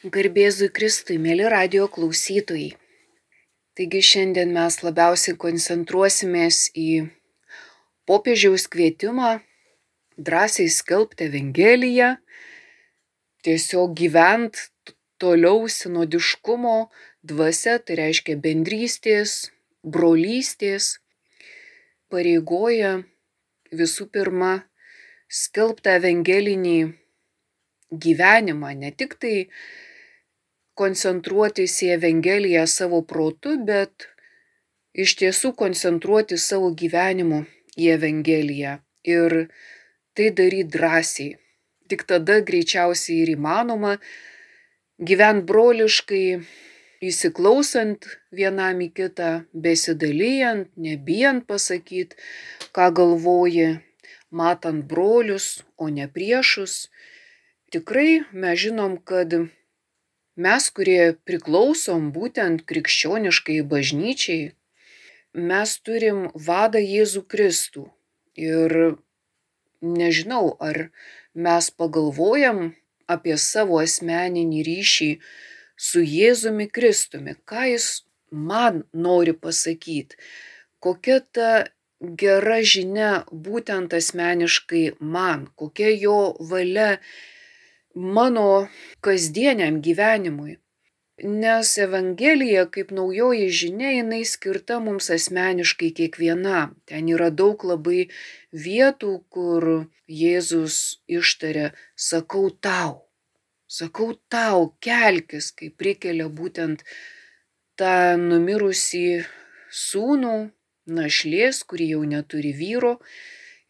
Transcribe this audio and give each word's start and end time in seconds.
Garbėzui 0.00 0.70
Kristui, 0.72 1.18
mėly 1.20 1.44
radio 1.52 1.84
klausytojai. 1.92 2.70
Taigi 3.76 4.00
šiandien 4.00 4.48
mes 4.54 4.78
labiausiai 4.80 5.34
koncentruosimės 5.36 6.70
į 6.72 7.10
popiežiaus 8.08 8.64
kvietimą 8.72 9.34
drąsiai 10.16 10.72
skelbti 10.72 11.26
Evangeliją, 11.26 12.14
tiesiog 13.44 13.92
gyvent 13.98 14.62
toliau 15.20 15.68
sinodiškumo 15.68 16.78
dvasia, 17.20 17.76
tai 17.76 17.98
reiškia 18.00 18.38
bendrystės, 18.40 19.50
brolystės, 19.84 20.94
pareigoja 22.08 23.02
visų 23.68 24.08
pirma 24.16 24.62
skelbtą 25.28 26.00
evangelinį 26.00 26.78
gyvenimą, 27.92 28.72
ne 28.80 28.96
tik 28.96 29.20
tai 29.20 29.36
koncentruotis 30.80 31.76
į 31.84 31.92
Evangeliją 31.98 32.64
savo 32.70 33.02
protu, 33.12 33.56
bet 33.70 34.08
iš 34.94 35.16
tiesų 35.20 35.52
koncentruoti 35.58 36.38
savo 36.40 36.72
gyvenimu 36.82 37.44
į 37.76 37.92
Evangeliją 37.98 38.78
ir 39.04 39.36
tai 40.16 40.30
daryti 40.36 40.72
drąsiai. 40.76 41.36
Tik 41.90 42.04
tada 42.06 42.38
greičiausiai 42.46 43.22
ir 43.24 43.32
įmanoma 43.34 43.96
gyventi 45.00 45.46
broliškai, 45.48 46.24
įsiklausant 47.00 48.06
vienam 48.36 48.82
į 48.84 48.90
kitą, 48.94 49.30
besidalijant, 49.52 50.68
nebijant 50.76 51.46
pasakyti, 51.48 52.18
ką 52.76 52.90
galvoji, 52.98 53.80
matant 54.30 54.84
brolius, 54.86 55.62
o 55.80 55.88
ne 55.88 56.06
priešus. 56.06 56.90
Tikrai 57.72 58.20
mes 58.32 58.60
žinom, 58.60 58.98
kad 59.02 59.32
mes, 60.46 60.66
kurie 60.76 61.12
priklausom 61.28 62.10
būtent 62.16 62.64
krikščioniškai 62.70 63.60
bažnyčiai, 63.72 64.50
mes 65.50 65.76
turim 65.86 66.28
vadą 66.48 66.82
Jėzų 66.82 67.22
Kristų. 67.32 67.86
Ir 68.40 68.76
nežinau, 69.80 70.56
ar 70.60 70.90
mes 71.34 71.70
pagalvojam 71.70 72.70
apie 73.10 73.36
savo 73.36 73.80
asmeninį 73.82 74.62
ryšį 74.68 75.10
su 75.88 76.04
Jėzumi 76.04 76.68
Kristumi, 76.70 77.34
ką 77.48 77.66
jis 77.72 77.88
man 78.30 78.84
nori 78.92 79.34
pasakyti, 79.34 80.18
kokia 80.84 81.20
ta 81.34 81.50
gera 82.00 82.60
žinia 82.72 83.10
būtent 83.30 83.94
asmeniškai 83.96 84.84
man, 85.00 85.48
kokia 85.56 85.90
jo 86.04 86.20
valia 86.52 86.98
mano 87.94 88.68
kasdieniam 89.00 89.80
gyvenimui. 89.82 90.58
Nes 91.22 91.76
Evangelija 91.78 92.64
kaip 92.72 92.90
naujoji 92.96 93.50
žinia, 93.52 93.90
jinai 93.92 94.22
skirta 94.24 94.78
mums 94.80 95.10
asmeniškai 95.12 95.90
kiekvienam. 95.92 96.78
Ten 96.88 97.10
yra 97.12 97.28
daug 97.30 97.60
labai 97.64 98.08
vietų, 98.52 99.12
kur 99.28 99.66
Jėzus 100.08 101.02
ištaria, 101.06 101.74
sakau 101.94 102.48
tau, 102.50 103.04
sakau 103.68 104.14
tau, 104.32 104.72
kelkis, 104.80 105.52
kai 105.52 105.68
prikelia 105.68 106.30
būtent 106.32 106.86
tą 107.76 108.16
numirusį 108.16 109.26
sūnų, 109.70 110.50
našlės, 110.90 111.62
kuri 111.68 111.92
jau 111.92 112.00
neturi 112.08 112.54
vyro 112.56 112.96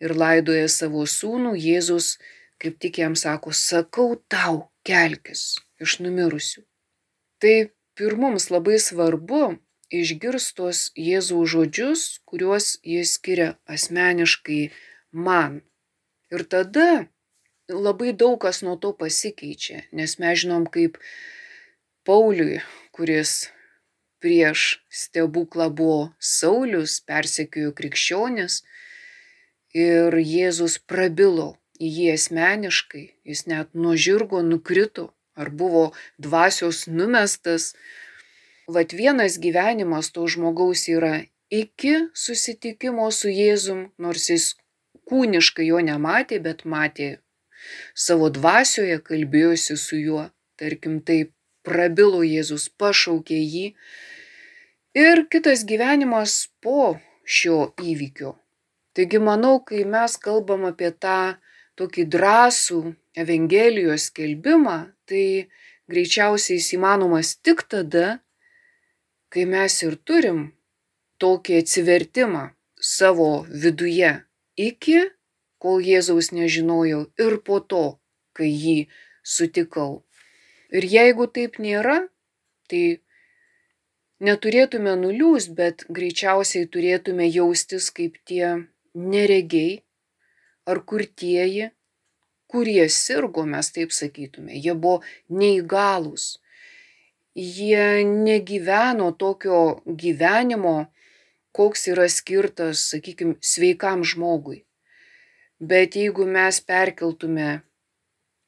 ir 0.00 0.14
laidoja 0.16 0.68
savo 0.70 1.02
sūnų, 1.04 1.56
Jėzus 1.58 2.14
kaip 2.60 2.78
tik 2.82 3.00
jam 3.00 3.16
sako, 3.16 3.52
sakau 3.56 4.14
tau, 4.28 4.70
kelkis 4.84 5.58
iš 5.80 5.98
numirusių. 6.04 6.64
Tai 7.40 7.56
pirmums 7.96 8.50
labai 8.52 8.78
svarbu 8.80 9.56
išgirstos 9.90 10.90
Jėzaus 10.96 11.50
žodžius, 11.54 12.02
kuriuos 12.28 12.76
jis 12.86 13.16
skiria 13.16 13.54
asmeniškai 13.68 14.70
man. 15.12 15.60
Ir 16.30 16.44
tada 16.46 17.08
labai 17.70 18.12
daug 18.12 18.38
kas 18.42 18.62
nuo 18.66 18.76
to 18.76 18.92
pasikeičia, 18.96 19.86
nes 19.92 20.18
mes 20.22 20.44
žinom 20.44 20.66
kaip 20.70 21.00
Pauliui, 22.06 22.60
kuris 22.96 23.50
prieš 24.20 24.80
stebuklą 24.92 25.68
buvo 25.72 26.12
Saulis, 26.20 27.00
persekiojo 27.04 27.72
krikščionis 27.76 28.60
ir 29.76 30.16
Jėzus 30.16 30.78
prabilo 30.80 31.54
į 31.80 31.88
jį 31.96 32.10
asmeniškai, 32.14 33.06
jis 33.24 33.46
net 33.50 33.72
nuo 33.74 33.96
žirgo 33.96 34.42
nukrito 34.44 35.10
ar 35.40 35.50
buvo 35.50 35.90
dvasios 36.18 36.86
numestas. 36.86 37.74
Vat 38.68 38.92
vienas 38.92 39.38
gyvenimas 39.42 40.12
to 40.14 40.26
žmogaus 40.28 40.86
yra 40.92 41.14
iki 41.50 41.94
susitikimo 42.14 43.08
su 43.10 43.32
Jėzum, 43.32 43.88
nors 43.98 44.28
jis 44.30 44.52
kūniškai 45.10 45.66
jo 45.70 45.80
nematė, 45.82 46.38
bet 46.44 46.64
matė 46.64 47.10
savo 47.94 48.30
dvasioje, 48.30 49.00
kalbėjosi 49.04 49.76
su 49.80 49.98
juo, 49.98 50.28
tarkim 50.60 51.00
taip, 51.02 51.32
prabilo 51.66 52.22
Jėzus, 52.24 52.68
pašaukė 52.80 53.36
jį. 53.36 53.66
Ir 54.96 55.26
kitas 55.32 55.64
gyvenimas 55.68 56.48
po 56.64 56.96
šio 57.24 57.72
įvykio. 57.78 58.34
Taigi 58.96 59.20
manau, 59.22 59.60
kai 59.62 59.84
mes 59.86 60.16
kalbam 60.18 60.64
apie 60.70 60.90
tą 60.90 61.36
tokį 61.80 62.06
drąsų 62.12 62.80
Evangelijos 63.18 64.10
skelbimą, 64.10 64.78
tai 65.08 65.48
greičiausiai 65.90 66.58
jis 66.58 66.68
įmanomas 66.76 67.34
tik 67.44 67.64
tada, 67.72 68.20
kai 69.32 69.46
mes 69.48 69.76
ir 69.86 69.96
turim 70.06 70.44
tokį 71.22 71.58
atsivertimą 71.62 72.44
savo 72.80 73.30
viduje 73.64 74.12
iki, 74.68 75.00
kol 75.60 75.82
Jėzaus 75.84 76.30
nežinojau 76.36 77.02
ir 77.24 77.36
po 77.44 77.60
to, 77.60 77.84
kai 78.36 78.48
jį 78.48 78.78
sutikau. 79.22 80.02
Ir 80.70 80.86
jeigu 80.86 81.26
taip 81.26 81.58
nėra, 81.60 81.98
tai 82.70 83.02
neturėtume 84.22 84.94
nuliūs, 85.02 85.50
bet 85.58 85.84
greičiausiai 85.90 86.68
turėtume 86.70 87.26
jaustis 87.28 87.90
kaip 87.90 88.16
tie 88.24 88.54
neregiai 88.94 89.80
ar 90.70 90.82
kurtieji, 90.86 91.70
kurie 92.50 92.86
sirgo, 92.90 93.44
mes 93.46 93.70
taip 93.74 93.94
sakytume, 93.94 94.54
jie 94.58 94.74
buvo 94.74 95.00
neįgalūs. 95.30 96.38
Jie 97.38 98.02
negyveno 98.06 99.12
tokio 99.18 99.60
gyvenimo, 99.86 100.90
koks 101.54 101.86
yra 101.92 102.08
skirtas, 102.10 102.82
sakykime, 102.90 103.36
sveikam 103.40 104.02
žmogui. 104.06 104.64
Bet 105.60 105.96
jeigu 105.98 106.26
mes 106.26 106.58
perkeltume 106.64 107.60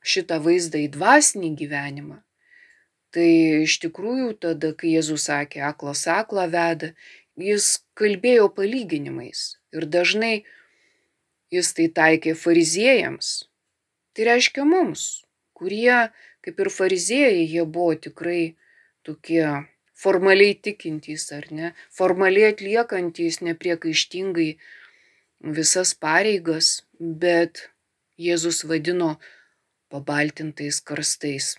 šitą 0.03 0.41
vaizdą 0.43 0.81
į 0.83 0.91
dvasinį 0.97 1.51
gyvenimą, 1.61 2.19
tai 3.15 3.29
iš 3.67 3.79
tikrųjų 3.85 4.33
tada, 4.43 4.73
kai 4.75 4.95
Jėzus 4.97 5.29
sakė, 5.29 5.61
aklas 5.69 6.07
aklą 6.11 6.49
veda, 6.51 6.93
jis 7.37 7.85
kalbėjo 7.99 8.49
palyginimais. 8.57 9.61
Ir 9.77 9.87
dažnai 9.87 10.43
jis 11.53 11.73
tai 11.77 11.89
taikė 11.99 12.35
fariziejams. 12.39 13.33
Tai 14.13 14.29
reiškia 14.29 14.65
mums, 14.69 15.25
kurie, 15.57 16.09
kaip 16.45 16.61
ir 16.65 16.71
fariziejai, 16.73 17.45
jie 17.49 17.65
buvo 17.65 17.95
tikrai 18.07 18.55
tokie 19.07 19.45
formaliai 20.03 20.55
tikintys 20.67 21.29
ar 21.37 21.49
ne, 21.57 21.73
formaliai 21.99 22.53
atliekantis 22.53 23.41
nepriekaištingai 23.47 24.51
visas 25.59 25.95
pareigas, 25.95 26.83
bet 26.99 27.69
Jėzus 28.23 28.63
vadino 28.69 29.17
pabaltintais 29.91 30.81
karstais. 30.89 31.57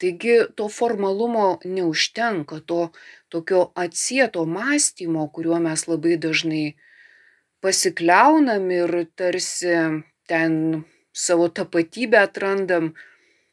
Taigi 0.00 0.36
to 0.56 0.68
formalumo 0.68 1.46
neužtenka, 1.64 2.60
to 2.68 2.90
tokio 3.32 3.62
atsieto 3.84 4.44
mąstymo, 4.56 5.24
kuriuo 5.34 5.58
mes 5.66 5.86
labai 5.88 6.18
dažnai 6.20 6.66
pasikliaunam 7.60 8.70
ir 8.70 8.92
tarsi 9.16 9.74
ten 10.28 10.84
savo 11.12 11.48
tapatybę 11.48 12.18
atrandam. 12.26 12.94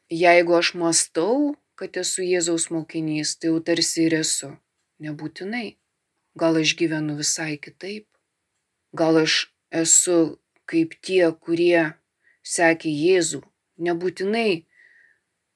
Jeigu 0.09 0.53
aš 0.59 0.73
mastau, 0.77 1.55
kad 1.79 1.97
esu 1.97 2.21
Jėzaus 2.21 2.69
mokinys, 2.73 3.38
tai 3.39 3.50
jau 3.50 3.61
tarsi 3.67 4.05
ir 4.07 4.19
esu. 4.19 4.51
Nebūtinai. 5.03 5.77
Gal 6.38 6.59
aš 6.61 6.75
gyvenu 6.77 7.15
visai 7.17 7.55
kitaip. 7.57 8.05
Gal 8.94 9.17
aš 9.23 9.47
esu 9.73 10.38
kaip 10.69 10.94
tie, 11.01 11.25
kurie 11.33 11.94
sekė 12.44 12.91
Jėzų. 12.91 13.41
Nebūtinai, 13.83 14.65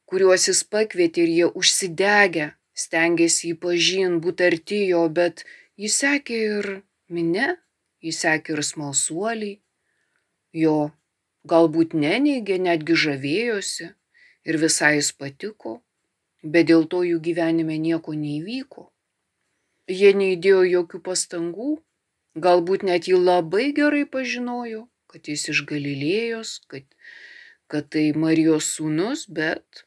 kuriuos 0.09 0.47
jis 0.49 0.63
pakvietė 0.71 1.27
ir 1.27 1.31
jie 1.35 1.47
užsidegę, 1.61 2.47
stengiasi 2.73 3.51
jį 3.51 3.59
pažinti, 3.61 4.21
būti 4.23 4.47
arti 4.49 4.81
jo, 4.91 5.03
bet 5.09 5.45
jis 5.77 5.99
sekė 6.01 6.39
ir 6.49 6.69
minė, 7.13 7.55
jis 8.03 8.21
sekė 8.23 8.57
ir 8.57 8.63
smalsuoliai, 8.65 9.59
jo 10.53 10.77
galbūt 11.47 11.95
neneigė, 11.97 12.57
netgi 12.67 12.97
žavėjosi 13.05 13.89
ir 14.47 14.59
visai 14.61 14.97
jis 14.97 15.11
patiko, 15.13 15.79
bet 16.43 16.69
dėl 16.71 16.85
to 16.91 17.03
jų 17.07 17.19
gyvenime 17.23 17.77
nieko 17.81 18.15
neįvyko. 18.17 18.87
Jie 19.87 20.11
neįdėjo 20.19 20.63
jokių 20.67 21.01
pastangų, 21.03 21.71
galbūt 22.47 22.83
net 22.89 23.07
jį 23.07 23.19
labai 23.23 23.71
gerai 23.75 24.05
pažinojo, 24.05 24.85
kad 25.07 25.27
jis 25.31 25.47
iš 25.53 25.63
Galilėjos, 25.69 26.57
kad, 26.71 26.85
kad 27.71 27.87
tai 27.95 28.11
Marijos 28.13 28.67
sūnus, 28.75 29.25
bet 29.27 29.85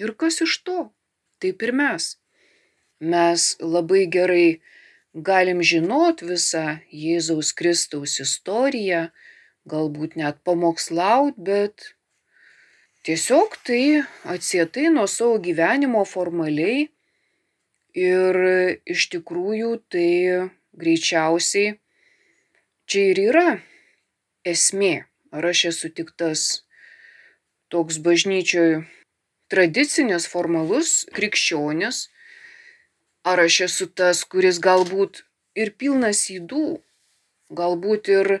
ir 0.00 0.12
kas 0.20 0.42
iš 0.44 0.60
to? 0.64 0.80
Taip 1.40 1.64
ir 1.64 1.72
mes. 1.72 2.12
Mes 3.00 3.46
labai 3.64 4.04
gerai 4.12 4.60
galim 5.14 5.62
žinot 5.62 6.22
visą 6.22 6.78
Jėzaus 6.92 7.52
Kristaus 7.56 8.20
istoriją, 8.22 9.10
galbūt 9.66 10.16
net 10.16 10.38
pamokslaut, 10.44 11.34
bet 11.36 11.94
tiesiog 13.06 13.56
tai 13.66 14.02
atsietai 14.24 14.88
nuo 14.94 15.06
savo 15.10 15.38
gyvenimo 15.42 16.04
formaliai 16.06 16.88
ir 17.94 18.40
iš 18.86 19.08
tikrųjų 19.16 19.76
tai 19.90 20.50
greičiausiai 20.78 21.78
čia 22.86 23.10
ir 23.10 23.22
yra 23.30 23.48
esmė. 24.46 25.06
Ar 25.30 25.46
aš 25.46 25.64
esu 25.70 25.90
tik 25.94 26.10
tas 26.18 26.64
toks 27.70 28.00
bažnyčioj 28.02 28.82
tradicinis, 29.50 30.26
formalus 30.26 31.04
krikščionis, 31.14 32.08
ar 33.24 33.40
aš 33.46 33.60
esu 33.68 33.86
tas, 33.86 34.24
kuris 34.24 34.60
galbūt 34.62 35.22
ir 35.56 35.72
pilnas 35.76 36.22
įdų, 36.32 36.80
galbūt 37.60 38.08
ir 38.08 38.40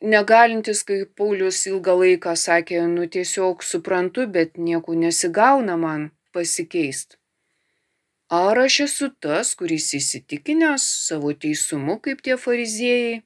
negalintis, 0.00 0.82
kaip 0.88 1.12
Paulius 1.18 1.64
ilgą 1.66 1.96
laiką 2.00 2.36
sakė, 2.36 2.82
nu 2.88 3.06
tiesiog 3.10 3.64
suprantu, 3.64 4.26
bet 4.26 4.56
nieko 4.56 4.94
nesigauna 4.94 5.76
man 5.80 6.10
pasikeist. 6.32 7.18
Ar 8.28 8.58
aš 8.58 8.80
esu 8.88 9.12
tas, 9.22 9.54
kuris 9.54 9.92
įsitikinęs 9.94 10.82
savo 11.06 11.30
teisumu 11.32 12.00
kaip 12.02 12.24
tie 12.26 12.34
fariziejai 12.34 13.22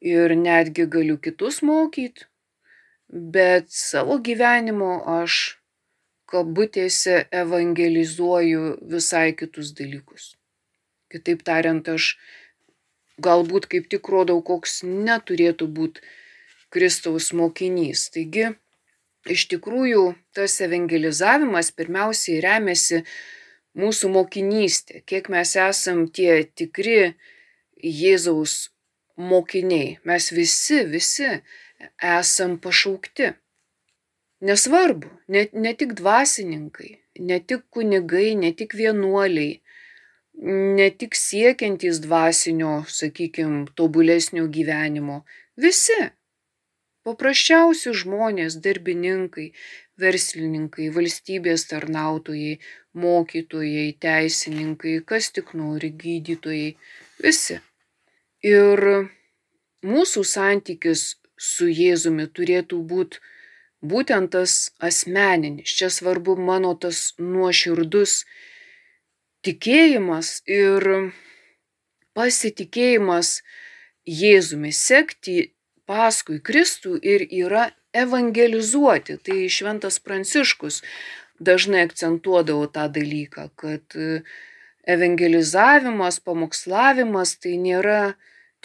ir 0.00 0.34
netgi 0.40 0.86
galiu 0.88 1.18
kitus 1.20 1.60
mokyti, 1.62 2.24
bet 3.12 3.68
savo 3.68 4.16
gyvenimo 4.18 5.02
aš 5.20 5.58
kabutėse 6.30 7.26
evangelizuoju 7.42 8.64
visai 8.92 9.30
kitus 9.38 9.72
dalykus. 9.78 10.34
Kitaip 11.12 11.44
tariant, 11.46 11.88
aš 11.88 12.16
galbūt 13.22 13.68
kaip 13.72 13.88
tik 13.92 14.08
rodau, 14.12 14.40
koks 14.42 14.82
neturėtų 14.86 15.68
būti 15.78 16.02
Kristaus 16.74 17.30
mokinys. 17.32 18.08
Taigi, 18.14 18.50
iš 19.30 19.46
tikrųjų, 19.52 20.04
tas 20.36 20.58
evangelizavimas 20.66 21.72
pirmiausiai 21.78 22.42
remiasi 22.44 23.04
mūsų 23.78 24.10
mokinystė, 24.12 25.02
kiek 25.06 25.30
mes 25.32 25.54
esam 25.60 26.06
tie 26.08 26.42
tikri 26.58 27.14
Jėzaus 27.76 28.70
mokiniai. 29.16 29.98
Mes 30.04 30.30
visi, 30.32 30.82
visi 30.90 31.28
esam 32.02 32.56
pašaukti. 32.58 33.34
Nesvarbu, 34.40 35.08
ne, 35.28 35.48
ne 35.52 35.72
tik 35.74 35.94
dvasininkai, 35.96 36.90
ne 37.24 37.38
tik 37.40 37.62
kunigai, 37.72 38.34
ne 38.36 38.52
tik 38.52 38.74
vienuoliai, 38.76 39.62
ne 40.76 40.88
tik 40.90 41.16
siekiantys 41.16 42.02
dvasinio, 42.04 42.84
sakykime, 42.98 43.64
tobulesnio 43.74 44.44
gyvenimo. 44.52 45.22
Visi. 45.56 45.96
Paprasčiausi 47.06 47.92
žmonės, 47.96 48.58
darbininkai, 48.60 49.46
verslininkai, 50.02 50.88
valstybės 50.92 51.64
tarnautojai, 51.70 52.58
mokytojai, 52.92 53.94
teisininkai, 54.02 54.98
kas 55.06 55.30
tik 55.32 55.54
nori, 55.56 55.92
gydytojai. 56.02 56.74
Visi. 57.22 57.60
Ir 58.44 58.84
mūsų 59.86 60.24
santykis 60.28 61.06
su 61.40 61.70
Jėzumi 61.70 62.28
turėtų 62.36 62.82
būti 62.90 63.22
būtent 63.82 64.32
tas 64.32 64.72
asmeninis. 64.80 65.72
Čia 65.76 65.90
svarbu 65.90 66.36
mano 66.36 66.74
tas 66.74 67.14
nuoširdus 67.18 68.24
tikėjimas 69.46 70.42
ir 70.46 71.12
pasitikėjimas 72.16 73.42
Jėzumi, 74.06 74.70
sekti 74.70 75.50
paskui 75.86 76.38
Kristų 76.38 76.94
ir 77.02 77.24
yra 77.26 77.72
evangelizuoti. 77.90 79.16
Tai 79.18 79.38
šventas 79.50 79.98
Pranciškus 79.98 80.82
dažnai 81.42 81.82
akcentuodavo 81.88 82.68
tą 82.70 82.86
dalyką, 82.92 83.48
kad 83.58 83.98
evangelizavimas, 84.86 86.20
pamokslavimas 86.22 87.34
tai 87.42 87.56
nėra 87.58 88.14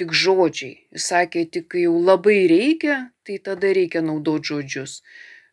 tik 0.02 0.14
žodžiai. 0.18 0.80
Jis 0.98 1.10
sakė, 1.14 1.46
tik 1.54 1.68
kai 1.74 1.86
jau 1.86 1.98
labai 2.02 2.40
reikia, 2.50 2.98
tai 3.22 3.38
tada 3.46 3.70
reikia 3.78 4.02
naudoti 4.02 4.50
žodžius. 4.50 5.00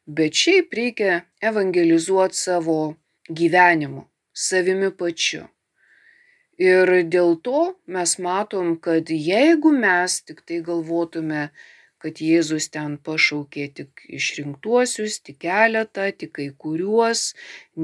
Bet 0.09 0.33
šiaip 0.41 0.73
reikia 0.73 1.23
evangelizuoti 1.45 2.39
savo 2.41 2.79
gyvenimu 3.29 4.06
savimi 4.33 4.89
pačiu. 5.00 5.47
Ir 6.59 6.91
dėl 7.15 7.37
to 7.47 7.65
mes 7.95 8.15
matom, 8.25 8.79
kad 8.83 9.11
jeigu 9.15 9.71
mes 9.75 10.15
tik 10.27 10.41
tai 10.49 10.62
galvotume, 10.69 11.50
kad 12.03 12.23
Jėzus 12.23 12.71
ten 12.75 12.97
pašaukė 13.06 13.67
tik 13.79 14.03
išrinktuosius, 14.19 15.19
tik 15.27 15.39
keletą, 15.45 16.09
tik 16.15 16.33
kai 16.39 16.49
kuriuos, 16.65 17.35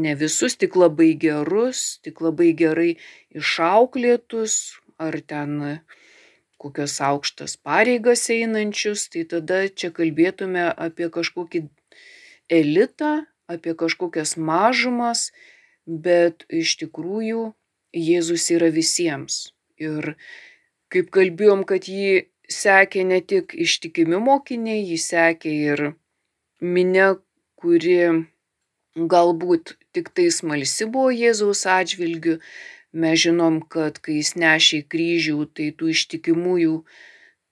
ne 0.05 0.15
visus, 0.19 0.57
tik 0.59 0.79
labai 0.79 1.13
gerus, 1.27 1.85
tik 2.07 2.23
labai 2.25 2.51
gerai 2.63 2.91
išauklėtus, 3.43 4.57
ar 4.99 5.19
ten 5.33 5.59
kokias 6.65 6.97
aukštas 7.05 7.59
pareigas 7.61 8.25
einančius, 8.33 9.09
tai 9.13 9.27
tada 9.29 9.65
čia 9.69 9.93
kalbėtume 9.93 10.65
apie 10.73 11.11
kažkokį 11.13 11.67
elitą, 12.59 13.25
apie 13.49 13.75
kažkokias 13.77 14.37
mažumas, 14.41 15.29
bet 15.87 16.47
iš 16.49 16.79
tikrųjų 16.81 17.53
Jėzus 17.95 18.49
yra 18.51 18.73
visiems. 18.75 19.53
Ir 19.79 20.17
kaip 20.91 21.11
kalbėjom, 21.15 21.63
kad 21.69 21.87
jį 21.87 22.25
sekė 22.51 23.05
ne 23.07 23.21
tik 23.23 23.55
ištikimi 23.55 24.19
mokiniai, 24.19 24.83
jį 24.83 24.99
sekė 24.99 25.53
ir 25.71 25.83
minė, 26.61 27.15
kuri 27.61 27.99
galbūt 28.95 29.77
tik 29.95 30.11
tai 30.15 30.31
smalsi 30.31 30.87
buvo 30.91 31.13
Jėzaus 31.15 31.65
atžvilgiu. 31.71 32.39
Mes 32.94 33.19
žinom, 33.24 33.58
kad 33.74 33.98
kai 33.98 34.20
jis 34.20 34.36
nešė 34.39 34.84
kryžių, 34.86 35.39
tai 35.56 35.72
tų 35.79 35.91
ištikimųjų 35.94 36.74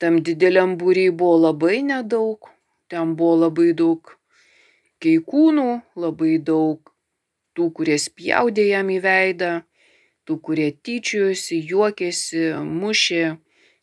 tam 0.03 0.21
dideliam 0.29 0.77
būriai 0.79 1.11
buvo 1.11 1.41
labai 1.49 1.81
nedaug. 1.87 2.47
Ten 2.93 3.17
buvo 3.19 3.41
labai 3.41 3.73
daug 3.81 4.13
keikūnų, 5.03 5.69
labai 6.05 6.37
daug 6.51 6.93
tų, 7.57 7.69
kurie 7.79 7.99
spjaudė 7.99 8.69
jam 8.69 8.93
į 8.95 9.01
veidą, 9.03 9.51
tų, 10.29 10.39
kurie 10.47 10.71
tyčiojosi, 10.87 11.59
juokėsi, 11.73 12.45
mušė, 12.69 13.25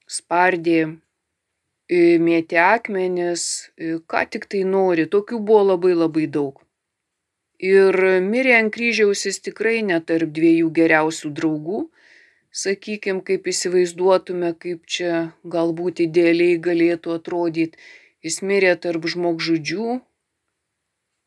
spardė, 0.08 0.80
mėtė 2.30 2.64
akmenis, 2.64 3.46
ką 4.08 4.26
tik 4.32 4.48
tai 4.52 4.64
nori, 4.64 5.10
tokių 5.12 5.44
buvo 5.44 5.64
labai 5.74 5.96
labai 5.98 6.28
daug. 6.40 6.64
Ir 7.60 7.96
mirė 8.24 8.54
ant 8.56 8.72
kryžiaus 8.72 9.26
jis 9.28 9.42
tikrai 9.44 9.82
netarp 9.84 10.32
dviejų 10.32 10.70
geriausių 10.72 11.32
draugų, 11.36 11.82
sakykime, 12.56 13.20
kaip 13.28 13.50
įsivaizduotume, 13.52 14.54
kaip 14.56 14.86
čia 14.88 15.34
galbūt 15.44 16.00
idealiai 16.08 16.56
galėtų 16.56 17.18
atrodyti. 17.20 17.76
Jis 18.24 18.40
mirė 18.44 18.78
tarp 18.80 19.04
žmogžudžių, 19.12 20.00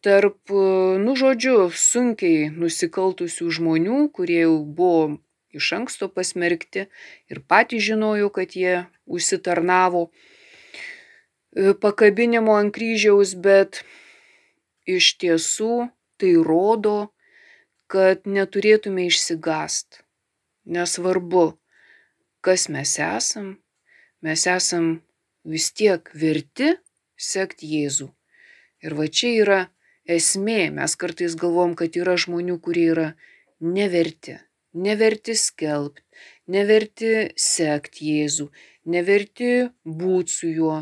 tarp, 0.05 0.41
nu 1.05 1.17
žodžiu, 1.21 1.69
sunkiai 1.69 2.49
nusikaltusių 2.49 3.53
žmonių, 3.61 4.01
kurie 4.17 4.43
jau 4.43 4.59
buvo 4.65 5.21
iš 5.53 5.73
anksto 5.77 6.09
pasmerkti 6.09 6.89
ir 7.29 7.45
patys 7.45 7.85
žinojo, 7.93 8.33
kad 8.33 8.57
jie 8.57 8.87
užsitarnavo 9.05 10.09
pakabinimo 11.81 12.57
ant 12.57 12.73
kryžiaus, 12.73 13.37
bet 13.37 13.85
iš 14.89 15.17
tiesų 15.21 15.93
tai 16.23 16.33
rodo, 16.47 17.11
kad 17.91 18.25
neturėtume 18.25 19.09
išsigast. 19.11 20.01
Nesvarbu, 20.63 21.47
kas 22.47 22.69
mes 22.71 22.95
esam, 23.03 23.57
mes 24.23 24.47
esam 24.47 24.93
vis 25.45 25.73
tiek 25.75 26.07
verti 26.15 26.77
sekti 27.19 27.69
Jėzų. 27.75 28.09
Ir 28.83 28.95
va 28.99 29.09
čia 29.11 29.33
yra 29.43 29.61
esmė. 30.07 30.71
Mes 30.79 30.95
kartais 30.99 31.35
galvom, 31.39 31.75
kad 31.79 31.99
yra 31.99 32.15
žmonių, 32.19 32.59
kurie 32.63 32.87
yra 32.95 33.09
neverti. 33.63 34.39
Neverti 34.73 35.35
skelbti, 35.37 36.01
neverti 36.49 37.11
sekti 37.37 38.15
Jėzų, 38.15 38.47
neverti 38.89 39.51
būti 39.85 40.33
su 40.33 40.49
juo. 40.49 40.79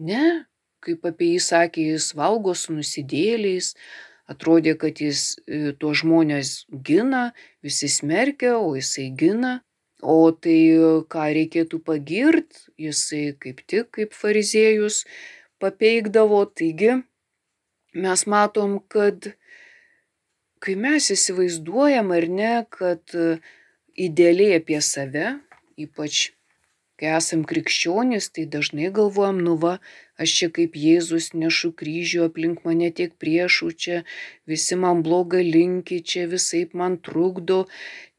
Ne, 0.00 0.46
kaip 0.82 1.04
apie 1.06 1.34
jį 1.34 1.42
sakė, 1.44 1.84
jis 1.92 2.14
valgo 2.16 2.54
su 2.56 2.72
nusidėliais, 2.72 3.74
Atrodė, 4.30 4.76
kad 4.78 5.00
jis 5.02 5.34
e, 5.46 5.72
tuos 5.78 6.02
žmonės 6.02 6.64
gina, 6.86 7.32
visi 7.64 7.90
smerkia, 7.90 8.56
o 8.58 8.74
jisai 8.78 9.10
gina. 9.18 9.60
O 10.02 10.32
tai 10.34 10.74
ką 11.06 11.28
reikėtų 11.36 11.78
pagirt, 11.86 12.64
jisai 12.74 13.36
kaip 13.38 13.60
tik 13.70 13.92
kaip 13.94 14.16
fariziejus 14.18 15.04
papeikdavo. 15.62 16.40
Taigi 16.58 16.96
mes 17.94 18.24
matom, 18.26 18.80
kad 18.90 19.30
kai 20.58 20.74
mes 20.74 21.06
įsivaizduojam 21.14 22.10
ar 22.18 22.26
ne, 22.26 22.52
kad 22.74 23.14
idealiai 23.94 24.58
apie 24.58 24.80
save, 24.82 25.36
ypač 25.78 26.32
kai 26.98 27.14
esam 27.16 27.42
krikščionys, 27.48 28.30
tai 28.34 28.46
dažnai 28.50 28.90
galvojam, 28.94 29.40
nu 29.42 29.56
va, 29.58 29.76
aš 30.22 30.34
čia 30.38 30.48
kaip 30.56 30.76
Jėzus 30.78 31.32
nešu 31.34 31.72
kryžių, 31.78 32.26
aplink 32.28 32.62
mane 32.68 32.90
tiek 32.94 33.14
priešų, 33.22 33.70
čia 33.84 33.98
visi 34.48 34.78
man 34.78 35.02
blogą 35.06 35.42
linki, 35.42 36.00
čia 36.00 36.26
visai 36.30 36.64
man 36.78 36.98
trukdo, 37.08 37.64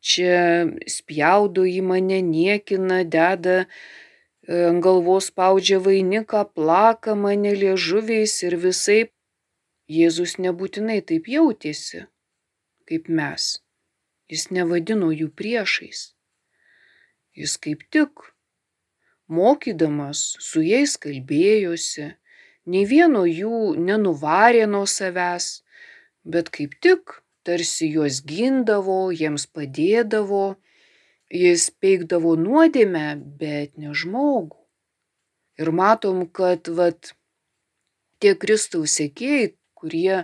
čia 0.03 0.67
spjaudo 0.95 1.65
į 1.69 1.81
mane, 1.87 2.19
niekina, 2.25 3.03
deda 3.03 3.57
e, 3.63 3.67
ant 4.69 4.83
galvos 4.83 5.31
spaudžia 5.31 5.79
vainiką, 5.83 6.43
plaka 6.57 7.15
mane 7.15 7.55
liežuviais 7.63 8.35
ir 8.47 8.59
visai. 8.67 9.01
Jėzus 9.93 10.37
nebūtinai 10.39 11.01
taip 11.03 11.27
jautėsi, 11.27 12.05
kaip 12.87 13.09
mes. 13.11 13.49
Jis 14.31 14.47
nevadino 14.55 15.11
jų 15.11 15.27
priešais. 15.35 16.13
Jis 17.35 17.57
kaip 17.59 17.83
tik 17.91 18.32
mokydamas 19.37 20.23
su 20.43 20.63
jais 20.65 20.95
kalbėjosi, 21.01 22.11
nei 22.69 22.85
vieno 22.89 23.25
jų 23.27 23.75
nenuvarė 23.89 24.65
nuo 24.69 24.85
savęs, 24.89 25.63
bet 26.23 26.51
kaip 26.53 26.77
tik 26.83 27.19
tarsi 27.43 27.89
juos 27.91 28.21
gindavo, 28.27 29.11
jiems 29.11 29.45
padėdavo, 29.51 30.55
jis 31.33 31.69
peikdavo 31.83 32.35
nuodėmę, 32.39 33.07
bet 33.39 33.75
ne 33.77 33.91
žmogų. 33.91 34.59
Ir 35.59 35.69
matom, 35.75 36.23
kad 36.25 36.69
vat, 36.77 37.13
tie 38.19 38.33
Kristaus 38.39 38.95
sėkėjai, 38.97 39.53
kurie 39.77 40.23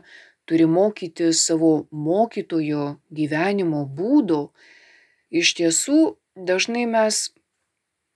turi 0.49 0.65
mokyti 0.65 1.33
savo 1.37 1.73
mokytojo 1.91 2.95
gyvenimo 3.13 3.83
būdo, 3.99 4.49
iš 5.29 5.53
tiesų 5.59 5.99
dažnai 6.49 6.87
mes 6.89 7.27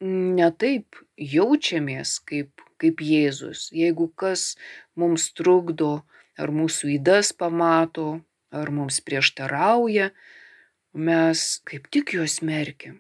ne 0.03 0.50
taip 0.60 1.00
jaučiamės 1.17 2.17
kaip, 2.27 2.62
kaip 2.81 3.01
Jėzus. 3.01 3.69
Jeigu 3.72 4.10
kas 4.19 4.53
mums 5.00 5.29
trukdo, 5.38 6.03
ar 6.38 6.51
mūsų 6.51 6.98
įdas 6.98 7.31
pamato, 7.38 8.22
ar 8.53 8.72
mums 8.74 9.00
prieštarauja, 9.05 10.12
mes 10.93 11.45
kaip 11.69 11.88
tik 11.93 12.15
juos 12.17 12.39
smerkiam. 12.41 13.00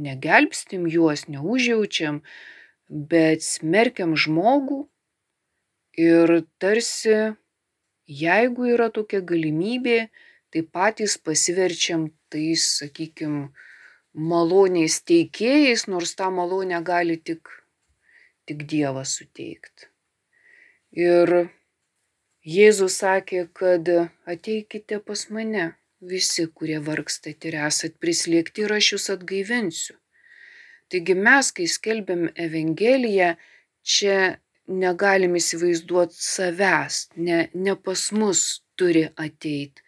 Negelbstim 0.00 0.86
juos, 0.88 1.26
neužjaučiam, 1.28 2.22
bet 2.88 3.44
smerkiam 3.44 4.16
žmogų 4.16 4.86
ir 6.00 6.40
tarsi, 6.58 7.36
jeigu 8.08 8.70
yra 8.74 8.88
tokia 8.90 9.20
galimybė, 9.20 10.08
tai 10.50 10.62
patys 10.66 11.18
pasiverčiam 11.20 12.08
tais, 12.32 12.64
sakykime, 12.80 13.50
maloniais 14.14 15.00
teikėjais, 15.06 15.86
nors 15.86 16.14
tą 16.18 16.30
malonę 16.34 16.82
gali 16.84 17.16
tik, 17.16 17.48
tik 18.46 18.66
Dievas 18.70 19.16
suteikti. 19.18 19.88
Ir 20.96 21.50
Jėzus 22.40 22.96
sakė, 23.02 23.46
kad 23.52 23.88
ateikite 24.26 24.98
pas 25.04 25.26
mane 25.30 25.74
visi, 26.00 26.46
kurie 26.48 26.78
vargstate 26.80 27.50
ir 27.50 27.58
esat 27.66 27.98
prislėgti 28.00 28.64
ir 28.64 28.72
aš 28.72 28.94
jūs 28.94 29.10
atgaivinsiu. 29.14 29.96
Taigi 30.90 31.14
mes, 31.14 31.52
kai 31.54 31.68
skelbiam 31.70 32.24
Evangeliją, 32.34 33.34
čia 33.84 34.40
negalim 34.66 35.36
įsivaizduoti 35.38 36.16
savęs, 36.16 37.10
ne, 37.16 37.44
ne 37.54 37.76
pas 37.76 38.08
mus 38.16 38.62
turi 38.78 39.04
ateiti, 39.14 39.84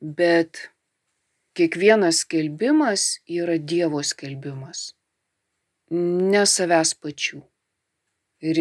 bet 0.00 0.70
kiekvienas 1.56 2.22
skelbimas 2.24 3.06
yra 3.32 3.56
Dievo 3.58 4.02
skelbimas, 4.04 4.92
ne 5.90 6.44
savęs 6.46 6.94
pačių. 7.00 7.40
Ir 8.44 8.60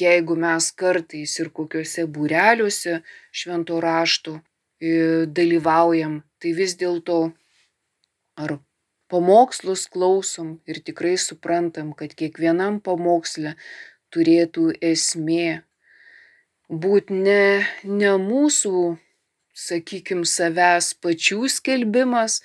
jeigu 0.00 0.36
mes 0.36 0.70
kartais 0.82 1.36
ir 1.40 1.50
kokiuose 1.56 2.06
būreliuose 2.14 3.00
švento 3.32 3.80
rašto 3.82 4.36
e, 4.38 5.26
dalyvaujam, 5.38 6.20
tai 6.38 6.52
vis 6.58 6.76
dėlto 6.78 7.20
ar 8.40 8.58
pamokslus 9.10 9.88
klausom 9.90 10.58
ir 10.70 10.82
tikrai 10.86 11.16
suprantam, 11.18 11.94
kad 11.98 12.14
kiekvienam 12.14 12.78
pamoksle 12.84 13.56
turėtų 14.14 14.70
esmė 14.92 15.62
būti 16.70 17.18
ne, 17.26 17.66
ne 17.84 18.12
mūsų 18.22 18.74
sakykim, 19.56 20.24
savęs 20.24 20.94
pačių 21.02 21.48
skelbimas, 21.50 22.40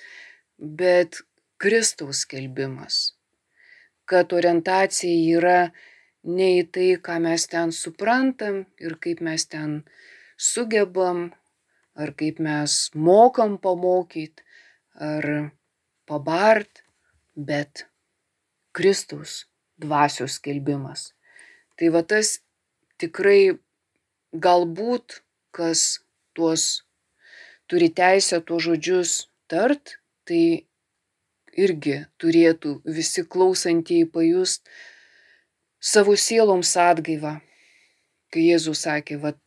bet 0.58 1.22
Kristaus 1.60 2.24
skelbimas. 2.26 3.16
Kad 4.06 4.32
orientacija 4.36 5.38
yra 5.38 5.60
ne 6.26 6.48
į 6.60 6.64
tai, 6.72 6.88
ką 7.02 7.18
mes 7.24 7.46
ten 7.50 7.72
suprantam 7.74 8.64
ir 8.82 8.96
kaip 9.02 9.22
mes 9.24 9.46
ten 9.50 9.82
sugebam, 10.36 11.30
ar 11.96 12.12
kaip 12.12 12.40
mes 12.42 12.90
mokam 12.94 13.56
pamokyti, 13.58 14.44
ar 14.94 15.50
pabart, 16.06 16.82
bet 17.36 17.86
Kristaus 18.76 19.46
dvasios 19.80 20.38
skelbimas. 20.38 21.12
Tai 21.76 21.88
va 21.92 22.02
tas 22.02 22.38
tikrai 23.00 23.56
galbūt, 24.32 25.20
kas 25.52 26.00
tuos 26.36 26.85
turi 27.70 27.88
teisę 27.90 28.40
tuos 28.46 28.66
žodžius 28.66 29.12
tart, 29.50 29.96
tai 30.26 30.66
irgi 31.56 32.02
turėtų 32.20 32.80
visi 32.98 33.24
klausantieji 33.24 34.08
pajust 34.12 34.66
savo 35.80 36.16
sieloms 36.16 36.74
atgaivą. 36.80 37.38
Kai 38.32 38.48
Jėzus 38.50 38.84
sakė, 38.84 39.18
vad, 39.22 39.38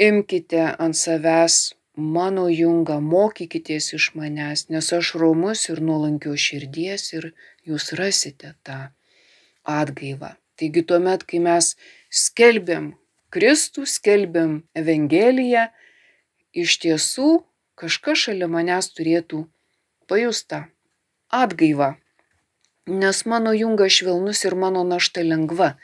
imkite 0.00 0.64
ant 0.80 0.98
savęs 0.98 1.74
mano 1.94 2.48
jungą, 2.50 2.98
mokykitės 3.00 3.92
iš 3.98 4.10
manęs, 4.18 4.66
nes 4.72 4.90
aš 4.92 5.14
romus 5.20 5.68
ir 5.68 5.82
nuolankio 5.84 6.34
širdies 6.34 7.12
ir 7.14 7.30
jūs 7.68 7.92
rasite 7.98 8.54
tą 8.66 8.80
atgaivą. 9.62 10.34
Taigi 10.58 10.82
tuomet, 10.86 11.24
kai 11.26 11.40
mes 11.42 11.74
skelbiam 12.10 12.92
Kristų, 13.34 13.86
skelbiam 13.90 14.62
Evangeliją, 14.78 15.68
iš 16.54 16.78
tiesų 16.84 17.42
kažkas 17.80 18.26
šalia 18.26 18.48
manęs 18.50 18.92
turėtų 18.94 19.44
pajusta 20.10 20.64
atgaivą, 21.34 21.94
nes 23.02 23.22
mano 23.26 23.54
jungas 23.56 23.98
švelnus 23.98 24.44
ir 24.46 24.54
mano 24.54 24.84
našta 24.86 25.24
lengva. 25.26 25.74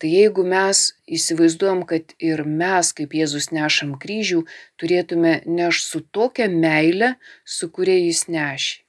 Tai 0.00 0.08
jeigu 0.08 0.46
mes 0.48 0.78
įsivaizduojam, 1.12 1.82
kad 1.84 2.14
ir 2.24 2.40
mes, 2.48 2.92
kaip 2.96 3.12
Jėzus 3.12 3.50
nešam 3.52 3.98
kryžių, 4.00 4.46
turėtume 4.80 5.34
neš 5.44 5.82
su 5.84 6.00
tokia 6.00 6.46
meile, 6.48 7.14
su 7.44 7.68
kuria 7.68 7.98
jis 7.98 8.24
neši. 8.32 8.80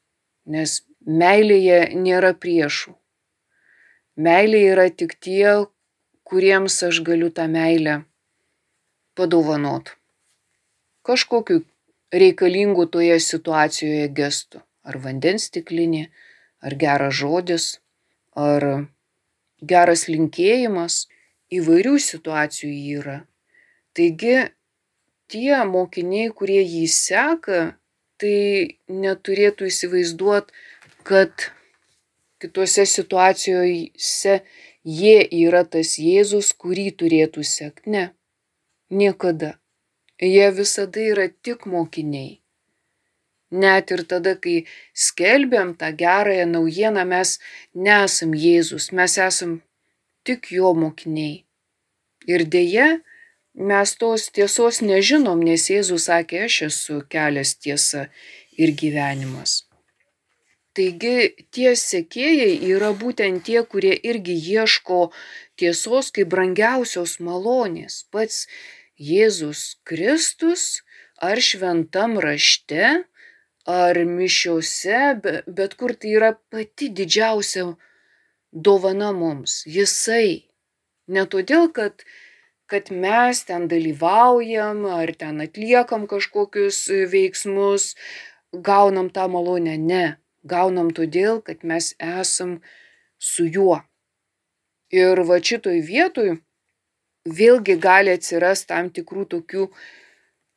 Nes 0.48 0.80
meilėje 1.04 1.92
nėra 2.00 2.32
priešų. 2.32 2.96
Meilė 4.24 4.64
yra 4.72 4.88
tik 4.88 5.18
tie, 5.20 5.68
kuriems 6.24 6.80
aš 6.88 7.04
galiu 7.04 7.28
tą 7.36 7.50
meilę 7.52 8.04
padovanot 9.20 9.92
kažkokiu 11.08 11.64
reikalingu 12.12 12.86
toje 12.86 13.20
situacijoje 13.20 14.08
gestu. 14.16 14.62
Ar 14.84 14.98
vandens 14.98 15.48
stiklinė, 15.50 16.08
ar 16.66 16.76
geras 16.76 17.16
žodis, 17.22 17.68
ar 18.36 18.88
geras 19.62 20.08
linkėjimas. 20.10 21.06
Įvairių 21.52 21.98
situacijų 22.00 22.72
yra. 23.02 23.18
Taigi 23.92 24.38
tie 25.32 25.58
mokiniai, 25.68 26.32
kurie 26.32 26.62
jį 26.64 26.86
seka, 26.88 27.62
tai 28.22 28.80
neturėtų 28.88 29.68
įsivaizduoti, 29.68 30.56
kad 31.04 31.50
kitose 32.42 32.86
situacijose 32.88 34.36
jie 34.84 35.18
yra 35.44 35.64
tas 35.66 35.98
Jėzus, 36.00 36.54
kurį 36.58 36.88
turėtų 36.98 37.44
sekti. 37.46 37.92
Ne, 37.94 38.06
niekada. 38.90 39.58
Jie 40.22 40.52
visada 40.54 41.02
yra 41.02 41.28
tik 41.44 41.66
mokiniai. 41.66 42.38
Net 43.52 43.92
ir 43.92 44.04
tada, 44.08 44.36
kai 44.44 44.66
skelbiam 44.94 45.74
tą 45.80 45.90
gerąją 46.02 46.46
naujieną, 46.48 47.04
mes 47.14 47.40
nesam 47.74 48.32
Jėzus, 48.44 48.92
mes 48.96 49.18
esam 49.18 49.58
tik 50.24 50.52
jo 50.56 50.72
mokiniai. 50.78 51.42
Ir 52.30 52.46
dėje 52.54 53.02
mes 53.70 53.96
tos 54.00 54.30
tiesos 54.36 54.80
nežinom, 54.86 55.42
nes 55.44 55.68
Jėzus 55.74 56.08
sakė, 56.08 56.46
aš 56.48 56.62
esu 56.70 57.02
kelias 57.12 57.58
tiesa 57.58 58.08
ir 58.56 58.72
gyvenimas. 58.78 59.66
Taigi 60.72 61.34
tie 61.52 61.74
sekėjai 61.76 62.54
yra 62.72 62.94
būtent 62.96 63.44
tie, 63.44 63.60
kurie 63.72 63.92
irgi 64.08 64.38
ieško 64.54 65.02
tiesos 65.60 66.14
kaip 66.16 66.30
brangiausios 66.32 67.18
malonės. 67.20 68.06
Pats 68.14 68.46
Jėzus 69.02 69.82
Kristus 69.88 70.82
ar 71.18 71.42
šventam 71.42 72.20
rašte, 72.22 73.02
ar 73.66 73.98
mišiuose, 74.06 75.00
bet 75.48 75.74
kur 75.80 75.94
tai 75.98 76.14
yra 76.18 76.32
pati 76.54 76.90
didžiausia 76.90 77.66
dovana 78.52 79.12
mums. 79.14 79.62
Jisai. 79.66 80.50
Ne 81.08 81.26
todėl, 81.26 81.70
kad, 81.74 82.06
kad 82.70 82.92
mes 82.94 83.44
ten 83.46 83.68
dalyvaujam 83.72 84.86
ar 84.86 85.14
ten 85.18 85.42
atliekam 85.46 86.06
kažkokius 86.10 86.86
veiksmus, 87.14 87.96
gaunam 88.54 89.10
tą 89.10 89.28
malonę. 89.34 89.78
Ne. 89.78 90.06
Gaunam 90.46 90.90
todėl, 90.94 91.42
kad 91.42 91.66
mes 91.66 91.94
esam 92.02 92.62
su 93.18 93.46
juo. 93.46 93.82
Ir 94.92 95.22
va 95.26 95.38
šitoj 95.38 95.82
vietoj 95.86 96.38
vėlgi 97.26 97.78
gali 97.78 98.14
atsirasti 98.16 98.72
tam 98.72 98.90
tikrų 98.90 99.26
tokių, 99.34 99.68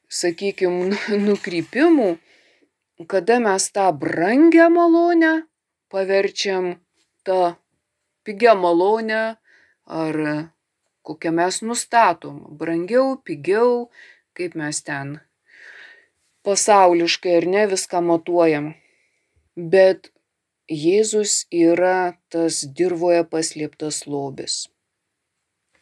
sakykime, 0.09 0.94
nukrypimų, 1.26 2.11
kada 3.11 3.40
mes 3.42 3.68
tą 3.75 3.90
brangę 3.92 4.68
malonę 4.71 5.35
paverčiam 5.90 6.75
tą 7.25 7.54
pigią 8.25 8.54
malonę 8.54 9.37
ar 9.85 10.16
kokią 11.02 11.30
mes 11.33 11.61
nustatom. 11.62 12.40
Brangiau, 12.59 13.16
pigiau, 13.26 13.90
kaip 14.33 14.54
mes 14.56 14.80
ten 14.83 15.21
pasauliškai 16.44 17.37
ar 17.38 17.47
ne 17.54 17.66
viską 17.73 18.00
matuojam. 18.04 18.75
Bet 19.56 20.11
Jėzus 20.68 21.44
yra 21.52 22.16
tas 22.33 22.62
dirboje 22.76 23.25
paslėptas 23.28 24.06
lobis. 24.09 24.73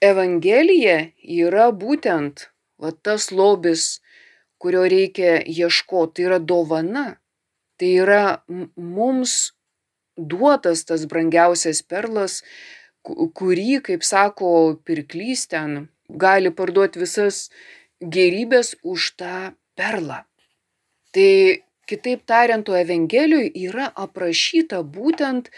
Evangelija 0.03 0.99
yra 1.23 1.71
būtent 1.71 2.49
va, 2.83 2.91
tas 2.91 3.31
lobis, 3.31 4.01
kurio 4.59 4.83
reikia 4.91 5.41
ieškoti, 5.47 6.17
tai 6.19 6.29
yra 6.29 6.39
dovana. 6.39 7.05
Tai 7.79 7.91
yra 8.05 8.23
mums 8.77 9.53
duotas 10.17 10.85
tas 10.87 11.07
brangiausias 11.11 11.83
perlas, 11.83 12.41
kurį, 13.03 13.81
kaip 13.87 14.05
sako 14.07 14.51
pirklys 14.87 15.47
ten, 15.51 15.89
gali 16.09 16.53
parduoti 16.55 17.03
visas 17.03 17.49
gerybės 18.03 18.75
už 18.83 19.13
tą 19.19 19.37
perlą. 19.79 20.23
Tai 21.15 21.31
kitaip 21.91 22.27
tariant, 22.27 22.67
to 22.67 22.77
Evangelijoje 22.79 23.53
yra 23.69 23.91
aprašyta 24.05 24.83
būtent 24.83 25.51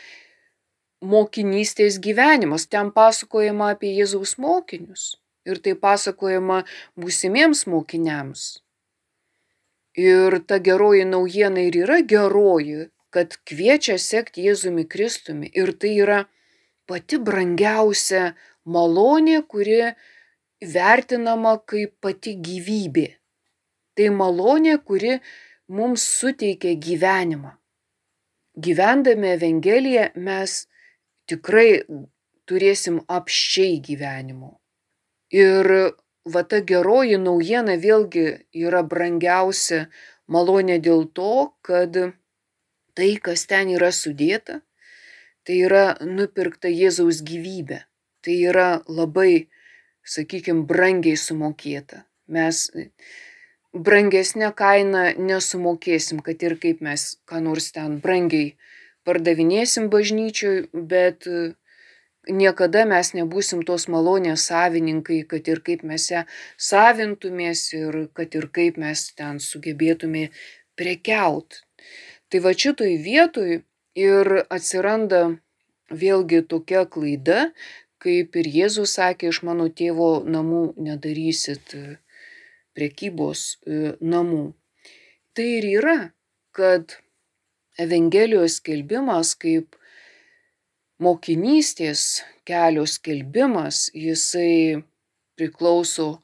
mokinystės 1.04 2.00
gyvenimas. 2.02 2.66
Ten 2.72 2.90
pasakojama 2.94 3.74
apie 3.74 3.92
Jėzaus 3.98 4.36
mokinius 4.40 5.14
ir 5.44 5.60
tai 5.64 5.74
pasakojama 5.76 6.62
būsimiems 7.00 7.66
mokiniams. 7.70 8.44
Ir 10.00 10.40
ta 10.48 10.58
geroji 10.58 11.04
naujiena 11.06 11.62
ir 11.68 11.76
yra 11.84 12.00
geroji, 12.02 12.88
kad 13.14 13.36
kviečia 13.46 13.98
sekti 14.00 14.48
Jėzumi 14.48 14.88
Kristumi. 14.90 15.50
Ir 15.54 15.70
tai 15.78 15.92
yra 16.02 16.24
pati 16.90 17.20
brangiausia 17.22 18.32
malonė, 18.66 19.44
kuri 19.46 19.92
vertinama 20.74 21.60
kaip 21.70 21.94
pati 22.02 22.34
gyvybė. 22.34 23.06
Tai 23.94 24.08
malonė, 24.18 24.80
kuri 24.82 25.20
mums 25.70 26.02
suteikia 26.18 26.74
gyvenimą. 26.74 27.54
Gyvendami 28.58 29.34
Evangeliją 29.36 30.08
mes 30.18 30.64
tikrai 31.30 31.84
turėsim 32.48 33.00
apščiai 33.08 33.78
gyvenimo. 33.84 34.58
Ir 35.34 35.70
va 36.24 36.42
ta 36.48 36.60
geroji 36.60 37.18
naujiena 37.20 37.76
vėlgi 37.80 38.26
yra 38.66 38.82
brangiausia 38.82 39.86
malonė 40.28 40.78
dėl 40.84 41.08
to, 41.16 41.54
kad 41.62 41.96
tai, 42.94 43.10
kas 43.20 43.46
ten 43.50 43.72
yra 43.74 43.90
sudėta, 43.92 44.60
tai 45.44 45.58
yra 45.66 45.96
nupirkta 46.00 46.70
Jėzaus 46.72 47.20
gyvybė. 47.26 47.82
Tai 48.24 48.34
yra 48.50 48.68
labai, 48.88 49.50
sakykime, 50.08 50.64
brangiai 50.64 51.18
sumokėta. 51.20 52.06
Mes 52.32 52.70
brangesnę 53.74 54.48
kainą 54.56 55.02
nesumokėsim, 55.18 56.22
kad 56.24 56.40
ir 56.46 56.56
kaip 56.62 56.80
mes 56.80 57.18
ką 57.28 57.42
nors 57.44 57.68
ten 57.74 57.98
brangiai 58.00 58.54
pardavinėsim 59.04 59.90
bažnyčioj, 59.92 60.68
bet 60.72 61.28
niekada 62.28 62.84
mes 62.88 63.12
nebūsim 63.16 63.62
tos 63.68 63.86
malonės 63.92 64.48
savininkai, 64.48 65.22
kad 65.28 65.48
ir 65.48 65.60
kaip 65.66 65.84
mes 65.84 66.08
ją 66.10 66.24
savintumės 66.56 67.66
ir 67.76 68.08
kad 68.16 68.34
ir 68.34 68.48
kaip 68.48 68.80
mes 68.80 69.06
ten 69.16 69.40
sugebėtume 69.40 70.30
prekiaut. 70.76 71.60
Tai 72.28 72.40
va 72.44 72.54
šitoj 72.56 72.96
vietoj 73.04 73.62
ir 73.94 74.32
atsiranda 74.50 75.36
vėlgi 75.90 76.42
tokia 76.48 76.84
klaida, 76.88 77.52
kaip 78.00 78.36
ir 78.36 78.48
Jėzus 78.48 78.96
sakė, 78.98 79.30
iš 79.32 79.42
mano 79.46 79.68
tėvo 79.68 80.24
namų 80.24 80.74
nedarysit 80.80 81.76
prekybos 82.74 83.60
namų. 84.00 84.44
Tai 85.34 85.46
ir 85.58 85.68
yra, 85.78 85.98
kad 86.54 86.98
Evangelijos 87.80 88.60
skelbimas 88.60 89.32
kaip 89.42 89.74
mokinystės 91.02 92.22
kelio 92.46 92.84
skelbimas, 92.86 93.88
jisai 93.94 94.84
priklauso 95.34 96.20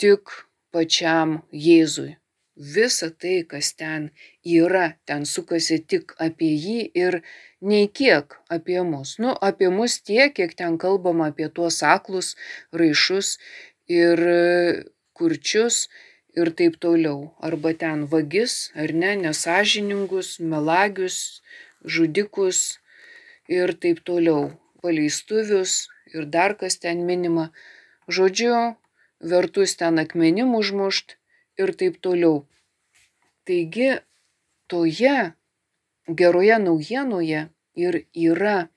tik 0.00 0.32
pačiam 0.72 1.42
Jėzui. 1.52 2.14
Visa 2.54 3.10
tai, 3.10 3.42
kas 3.50 3.72
ten 3.74 4.08
yra, 4.46 4.94
ten 5.04 5.26
sukasi 5.26 5.80
tik 5.90 6.14
apie 6.22 6.52
jį 6.54 6.80
ir 6.96 7.18
nei 7.60 7.88
kiek 7.90 8.36
apie 8.56 8.80
mus. 8.86 9.16
Nu, 9.18 9.34
apie 9.48 9.68
mus 9.74 9.98
tiek, 10.00 10.32
kiek 10.32 10.54
ten 10.56 10.78
kalbama 10.78 11.32
apie 11.32 11.50
tuos 11.50 11.82
aklus, 11.82 12.36
raišus 12.72 13.36
ir 13.90 14.22
kurčius 15.18 15.88
ir 16.36 16.50
taip 16.58 16.78
toliau. 16.82 17.32
Arba 17.38 17.72
ten 17.78 18.06
vagis, 18.10 18.70
ar 18.74 18.92
ne, 18.92 19.14
nesažiningus, 19.24 20.38
melagius, 20.40 21.40
žudikus 21.84 22.78
ir 23.48 23.74
taip 23.82 24.02
toliau. 24.08 24.52
Paleistuvius 24.82 25.88
ir 26.14 26.26
dar 26.34 26.56
kas 26.60 26.76
ten 26.82 27.04
minima. 27.08 27.50
Žodžiu, 28.08 28.76
vertus 29.20 29.76
ten 29.80 29.98
akmenim 30.02 30.54
užmušt 30.58 31.16
ir 31.60 31.72
taip 31.78 32.00
toliau. 32.04 32.44
Taigi, 33.44 33.90
toje 34.68 35.32
geroje 36.08 36.58
naujienoje 36.66 37.48
ir 37.76 37.94
yra 38.12 38.68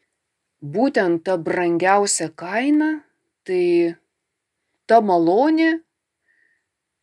būtent 0.61 1.23
ta 1.25 1.37
brangiausia 1.37 2.29
kaina, 2.35 3.03
tai 3.45 3.95
ta 4.87 5.01
malonė, 5.01 5.81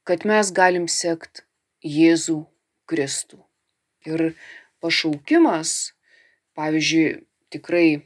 kad 0.04 0.26
mes 0.28 0.52
galim 0.52 0.84
sekt 0.88 1.44
Jėzų 1.84 2.42
Kristų. 2.88 3.40
Ir 4.04 4.34
pašaukimas, 4.84 5.94
pavyzdžiui, 6.56 7.24
tikrai 7.52 8.04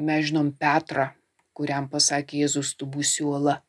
mes 0.00 0.26
žinom 0.30 0.50
Petrą, 0.56 1.10
kuriam 1.56 1.90
pasakė 1.92 2.40
Jėzus, 2.44 2.72
tu 2.76 2.88
būsi 2.88 3.24
uola. 3.28 3.60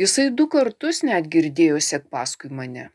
Jisai 0.00 0.30
du 0.32 0.48
kartus 0.48 1.02
net 1.04 1.28
girdėjo 1.28 1.80
sek 1.84 2.08
paskui 2.08 2.48
mane. 2.48 2.88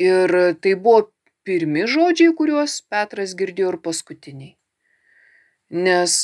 Ir 0.00 0.32
tai 0.64 0.74
buvo 0.80 1.10
pirmi 1.44 1.84
žodžiai, 1.84 2.32
kuriuos 2.36 2.80
Petras 2.88 3.36
girdėjo 3.36 3.74
ir 3.74 3.80
paskutiniai. 3.84 4.54
Nes 5.76 6.22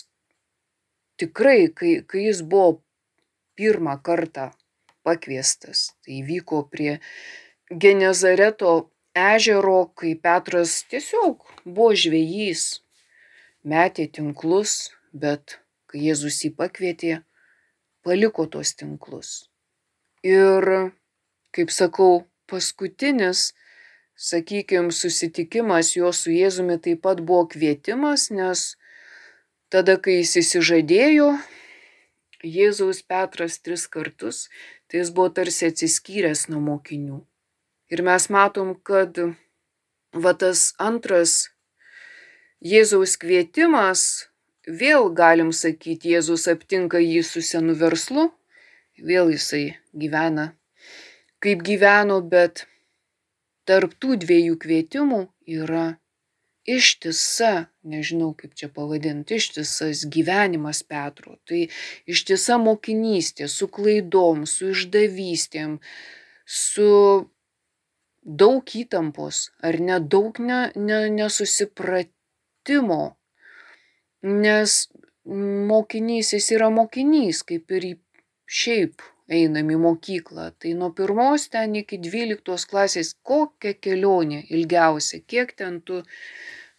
tikrai, 1.20 1.68
kai, 1.68 1.98
kai 2.08 2.24
jis 2.30 2.40
buvo 2.40 2.78
pirmą 3.56 4.00
kartą 4.00 4.54
pakviestas. 5.06 5.92
Tai 6.04 6.20
vyko 6.26 6.64
prie 6.72 6.98
Genezareto 7.70 8.74
ežero, 9.16 9.78
kai 9.98 10.14
Petras 10.20 10.82
tiesiog 10.90 11.46
buvo 11.64 11.92
žvėjys, 11.96 12.66
metė 13.64 14.06
tinklus, 14.18 14.92
bet 15.12 15.58
kai 15.90 16.04
Jėzus 16.10 16.42
jį 16.44 16.52
pakvietė, 16.58 17.20
paliko 18.06 18.46
tos 18.50 18.74
tinklus. 18.78 19.48
Ir, 20.26 20.92
kaip 21.54 21.72
sakau, 21.74 22.26
paskutinis, 22.50 23.52
sakykime, 24.16 24.92
susitikimas 24.94 25.94
jo 25.96 26.12
su 26.12 26.32
Jėzumi 26.34 26.78
taip 26.82 27.02
pat 27.06 27.20
buvo 27.20 27.46
kvietimas, 27.52 28.30
nes 28.30 28.74
tada, 29.72 29.96
kai 29.98 30.20
jis 30.20 30.36
įsižadėjo, 30.42 31.30
Jėzaus 32.46 33.02
Petras 33.02 33.58
tris 33.64 33.86
kartus, 33.90 34.46
tai 34.88 35.02
jis 35.02 35.12
buvo 35.14 35.32
tarsi 35.38 35.70
atsiskyręs 35.70 36.46
nuo 36.52 36.62
mokinių. 36.68 37.20
Ir 37.92 38.02
mes 38.06 38.28
matom, 38.30 38.74
kad 38.88 39.18
va 40.12 40.32
tas 40.34 40.72
antras 40.78 41.46
Jėzaus 42.66 43.14
kvietimas, 43.20 44.02
vėl 44.66 45.10
galim 45.14 45.52
sakyti, 45.52 46.16
Jėzus 46.16 46.48
aptinka 46.50 46.98
jį 46.98 47.20
su 47.22 47.42
senu 47.44 47.76
verslu, 47.78 48.30
vėl 48.98 49.30
jisai 49.34 49.76
gyvena 49.92 50.54
kaip 51.46 51.62
gyveno, 51.62 52.20
bet 52.32 52.64
tarp 53.68 53.94
tų 54.00 54.16
dviejų 54.24 54.56
kvietimų 54.62 55.20
yra 55.58 55.86
ištisa, 56.66 57.66
nežinau 57.86 58.32
kaip 58.38 58.54
čia 58.58 58.68
pavadinti, 58.74 59.38
ištisas 59.38 60.04
gyvenimas 60.10 60.82
Petro. 60.82 61.36
Tai 61.46 61.66
ištisa 62.10 62.58
mokinystė 62.62 63.48
su 63.50 63.68
klaidom, 63.72 64.44
su 64.50 64.72
išdavystėm, 64.74 65.78
su 66.44 66.90
daug 68.26 68.76
įtampos 68.82 69.50
ar 69.62 69.78
net 69.78 70.10
daug 70.10 70.38
ne, 70.42 70.60
ne, 70.74 71.00
nesusipratimo. 71.14 73.02
Nes 74.26 74.78
mokinys 75.70 76.32
jis 76.34 76.50
yra 76.58 76.70
mokinys, 76.74 77.44
kaip 77.46 77.70
ir 77.78 77.92
šiaip 78.46 79.02
einam 79.28 79.70
į 79.70 79.78
mokyklą. 79.82 80.50
Tai 80.60 80.74
nuo 80.78 80.90
pirmos 80.96 81.48
ten 81.52 81.74
iki 81.80 81.98
dvyliktos 82.02 82.66
klasės 82.70 83.14
kokia 83.26 83.74
kelionė 83.74 84.44
ilgiausia, 84.50 85.22
kiek 85.26 85.54
ten 85.58 85.80
tu 85.80 86.02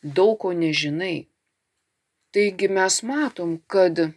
daug 0.03 0.37
ko 0.41 0.53
nežinai. 0.53 1.27
Taigi 2.31 2.67
mes 2.69 3.01
matom, 3.07 3.57
kad 3.67 4.09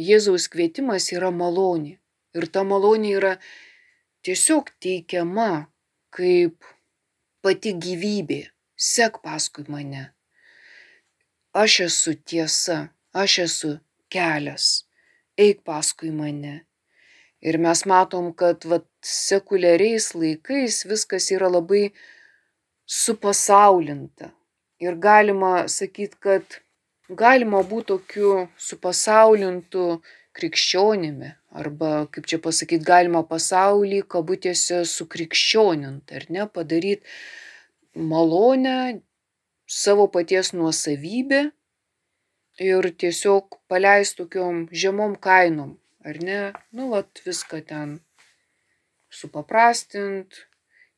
Jėzaus 0.00 0.48
kvietimas 0.48 1.10
yra 1.12 1.30
malonė. 1.30 1.98
Ir 2.32 2.46
ta 2.48 2.62
malonė 2.64 3.10
yra 3.18 3.32
tiesiog 4.24 4.70
teikiama 4.80 5.66
kaip 6.16 6.64
pati 7.44 7.74
gyvybė. 7.76 8.46
Sek 8.76 9.20
paskui 9.22 9.66
mane. 9.68 10.08
Aš 11.52 11.80
esu 11.86 12.14
tiesa, 12.16 12.88
aš 13.12 13.38
esu 13.44 13.72
kelias. 14.10 14.88
Eik 15.36 15.60
paskui 15.68 16.10
mane. 16.10 16.71
Ir 17.42 17.58
mes 17.58 17.82
matom, 17.90 18.30
kad 18.38 18.64
vat, 18.70 18.86
sekuliariais 19.02 20.12
laikais 20.14 20.84
viskas 20.86 21.26
yra 21.34 21.48
labai 21.50 21.90
supasaulinta. 22.86 24.30
Ir 24.82 24.94
galima 24.94 25.66
sakyti, 25.66 26.18
kad 26.22 26.58
galima 27.10 27.62
būti 27.66 27.90
tokiu 27.92 28.32
supasaulintu 28.58 29.86
krikščionimi. 30.38 31.32
Arba, 31.52 32.06
kaip 32.14 32.28
čia 32.30 32.38
pasakyti, 32.40 32.86
galima 32.86 33.20
pasaulį 33.28 34.04
kabutėse 34.14 34.84
sukrikščioninti, 34.88 36.14
ar 36.16 36.28
ne, 36.32 36.46
padaryti 36.48 37.04
malonę 37.94 39.02
savo 39.66 40.06
paties 40.14 40.54
nuosavybę 40.56 41.42
ir 42.62 42.88
tiesiog 43.02 43.58
paleisti 43.68 44.22
tokiom 44.22 44.66
žemom 44.72 45.18
kainom, 45.20 45.76
ar 46.08 46.18
ne, 46.22 46.40
nu, 46.76 46.90
vat 46.94 47.22
viską 47.26 47.62
ten 47.68 48.00
supaprastint, 49.12 50.44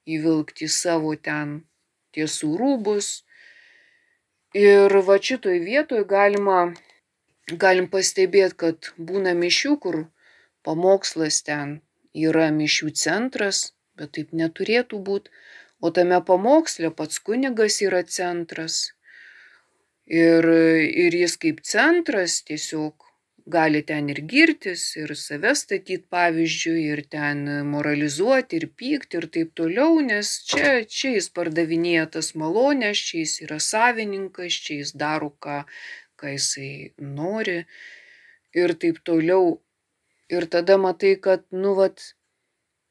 įvilkti 0.06 0.68
savo 0.70 1.14
ten 1.16 1.62
tiesų 2.14 2.54
rūbus 2.60 3.14
Ir 4.54 4.92
va 5.02 5.16
šitoj 5.18 5.56
vietoj 5.66 6.04
galima, 6.06 6.58
galim 7.62 7.88
pastebėti, 7.90 8.54
kad 8.62 8.90
būna 9.08 9.32
mišių, 9.34 9.72
kur 9.82 9.96
pamokslas 10.62 11.40
ten 11.42 11.72
yra 12.14 12.52
mišių 12.54 12.92
centras, 12.94 13.72
bet 13.98 14.12
taip 14.14 14.30
neturėtų 14.30 15.00
būti. 15.08 15.34
O 15.82 15.90
tame 15.90 16.20
pamoksle 16.28 16.92
pats 16.94 17.18
kunigas 17.18 17.80
yra 17.82 18.04
centras. 18.06 18.94
Ir, 20.06 20.46
ir 21.02 21.18
jis 21.18 21.34
kaip 21.42 21.58
centras 21.66 22.38
tiesiog 22.46 23.03
gali 23.46 23.82
ten 23.86 24.08
ir 24.08 24.20
girtis, 24.24 24.84
ir 24.96 25.12
save 25.14 25.52
statyti 25.54 26.06
pavyzdžiui, 26.10 26.84
ir 26.92 27.02
ten 27.12 27.44
moralizuoti, 27.68 28.60
ir 28.60 28.66
pykti, 28.78 29.20
ir 29.20 29.26
taip 29.36 29.52
toliau, 29.58 30.00
nes 30.00 30.30
čia, 30.48 30.70
čia 30.88 31.14
jis 31.16 31.28
pardavinėja 31.36 32.06
tas 32.16 32.32
malonės, 32.40 33.02
čia 33.08 33.24
jis 33.24 33.34
yra 33.44 33.60
savininkas, 33.60 34.56
čia 34.64 34.80
jis 34.80 34.94
daro, 34.96 35.30
ką, 35.44 35.60
ką 36.16 36.34
jisai 36.36 36.72
nori, 36.98 37.64
ir 38.56 38.76
taip 38.80 39.02
toliau. 39.04 39.58
Ir 40.32 40.48
tada 40.48 40.78
matai, 40.80 41.14
kad, 41.20 41.44
nu, 41.52 41.74
vat, 41.76 42.00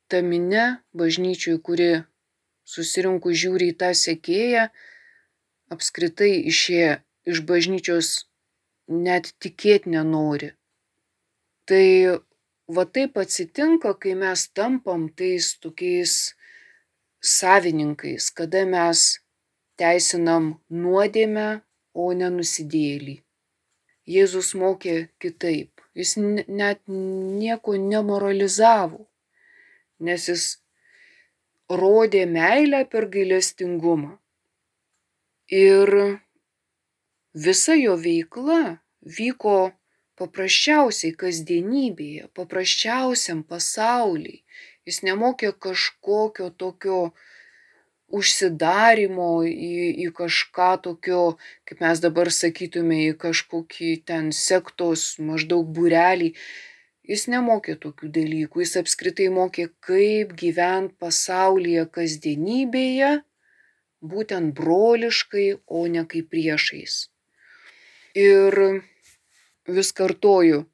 ta 0.05 0.21
minė 0.21 0.83
bažnyčiui, 0.93 1.57
kuri 1.65 2.03
susirinku 2.69 3.33
žiūri 3.33 3.71
į 3.73 3.77
tą 3.81 3.89
sekėją, 3.97 4.67
apskritai 5.73 6.35
išėję 6.51 6.91
iš 7.33 7.41
bažnyčios 7.49 8.11
net 8.93 9.33
tikėt 9.41 9.89
nenori. 9.89 10.53
Tai 11.67 11.85
va 12.75 12.85
taip 12.85 13.17
atsitinka, 13.23 13.93
kai 14.01 14.13
mes 14.19 14.47
tampam 14.55 15.09
tais 15.17 15.53
tokiais 15.63 16.15
savininkais, 17.23 18.31
kada 18.37 18.65
mes 18.69 19.03
teisinam 19.79 20.57
nuodėmę, 20.69 21.61
o 21.93 22.09
ne 22.17 22.29
nusidėlį. 22.33 23.19
Jėzus 24.09 24.51
mokė 24.59 24.95
kitaip. 25.21 25.81
Jis 25.95 26.15
net 26.17 26.81
nieko 26.89 27.77
nemoralizavo, 27.77 29.05
nes 30.01 30.25
jis 30.27 30.45
rodė 31.69 32.25
meilę 32.25 32.83
per 32.89 33.07
gailestingumą. 33.13 34.17
Ir 35.53 35.93
visa 37.45 37.77
jo 37.77 37.93
veikla 37.99 38.79
vyko 39.03 39.73
paprasčiausiai 40.19 41.13
kasdienybėje, 41.17 42.29
paprasčiausiam 42.37 43.43
pasauliai. 43.43 44.43
Jis 44.87 45.01
nemokė 45.07 45.53
kažkokio 45.63 46.49
tokio 46.59 47.13
užsidarimo 48.13 49.29
į, 49.47 49.71
į 50.05 50.09
kažką 50.13 50.69
tokio, 50.85 51.23
kaip 51.65 51.81
mes 51.81 52.03
dabar 52.03 52.29
sakytume, 52.35 52.99
į 53.09 53.17
kažkokį 53.17 53.93
ten 54.05 54.29
sektos 54.35 55.15
maždaug 55.17 55.71
burelį. 55.73 56.33
Jis 57.09 57.25
nemokė 57.31 57.75
tokių 57.83 58.11
dalykų, 58.15 58.61
jis 58.63 58.77
apskritai 58.83 59.27
mokė, 59.33 59.67
kaip 59.83 60.35
gyventi 60.39 60.95
pasaulyje 61.03 61.87
kasdienybėje, 61.95 63.17
būtent 64.03 64.53
broliškai, 64.55 65.47
o 65.67 65.83
ne 65.87 66.05
kaip 66.07 66.29
priešais. 66.31 67.07
Ir 68.13 68.83
vis 69.67 69.91
kartoju, 69.95 70.65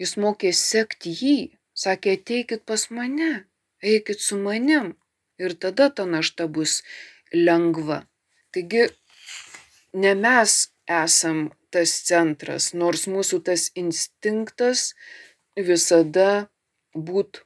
jis 0.00 0.16
mokė 0.16 0.52
sekti 0.56 1.12
jį, 1.12 1.38
sakė, 1.74 2.16
ateikit 2.18 2.64
pas 2.66 2.86
mane, 2.90 3.46
eikit 3.82 4.20
su 4.20 4.38
manim 4.38 4.94
ir 5.38 5.54
tada 5.56 5.90
ta 5.90 6.04
našta 6.04 6.46
bus 6.48 6.82
lengva. 7.32 8.04
Taigi, 8.52 8.88
ne 9.92 10.14
mes 10.14 10.70
esam 10.88 11.50
tas 11.70 11.92
centras, 12.08 12.72
nors 12.74 13.06
mūsų 13.06 13.42
tas 13.46 13.70
instinktas 13.78 14.94
visada 15.56 16.48
būt 16.94 17.44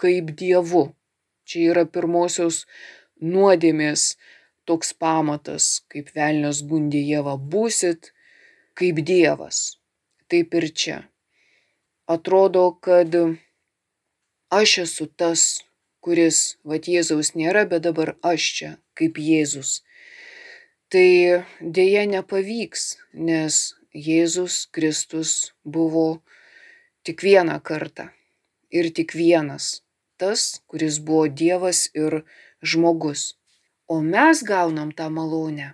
kaip 0.00 0.30
Dievu. 0.38 0.92
Čia 1.46 1.72
yra 1.72 1.84
pirmosios 1.86 2.64
nuodėmės 3.22 4.16
toks 4.66 4.92
pamatas, 4.98 5.82
kaip 5.90 6.10
velnės 6.14 6.62
gundė 6.66 7.02
Jėva 7.06 7.36
būsit, 7.38 8.12
kaip 8.74 8.98
Dievas. 9.06 9.78
Taip 10.30 10.54
ir 10.58 10.66
čia. 10.74 10.98
Atrodo, 12.10 12.64
kad 12.82 13.14
aš 14.50 14.78
esu 14.84 15.06
tas, 15.06 15.42
kuris, 16.02 16.58
va 16.66 16.78
Jėzaus 16.78 17.34
nėra, 17.38 17.64
bet 17.70 17.86
dabar 17.86 18.14
aš 18.22 18.46
čia, 18.58 18.70
kaip 18.98 19.18
Jėzus. 19.18 19.80
Tai 20.90 21.42
dėja 21.60 22.04
nepavyks, 22.10 22.84
nes 23.14 23.74
Jėzus 23.94 24.66
Kristus 24.70 25.52
buvo 25.64 26.22
tik 27.06 27.22
vieną 27.26 27.58
kartą 27.62 28.10
ir 28.70 28.90
tik 28.94 29.14
vienas, 29.18 29.82
tas, 30.18 30.62
kuris 30.70 30.98
buvo 30.98 31.26
Dievas 31.42 31.86
ir 31.94 32.22
žmogus. 32.62 33.34
O 33.86 34.02
mes 34.02 34.42
gaunam 34.42 34.90
tą 34.90 35.06
malonę 35.10 35.72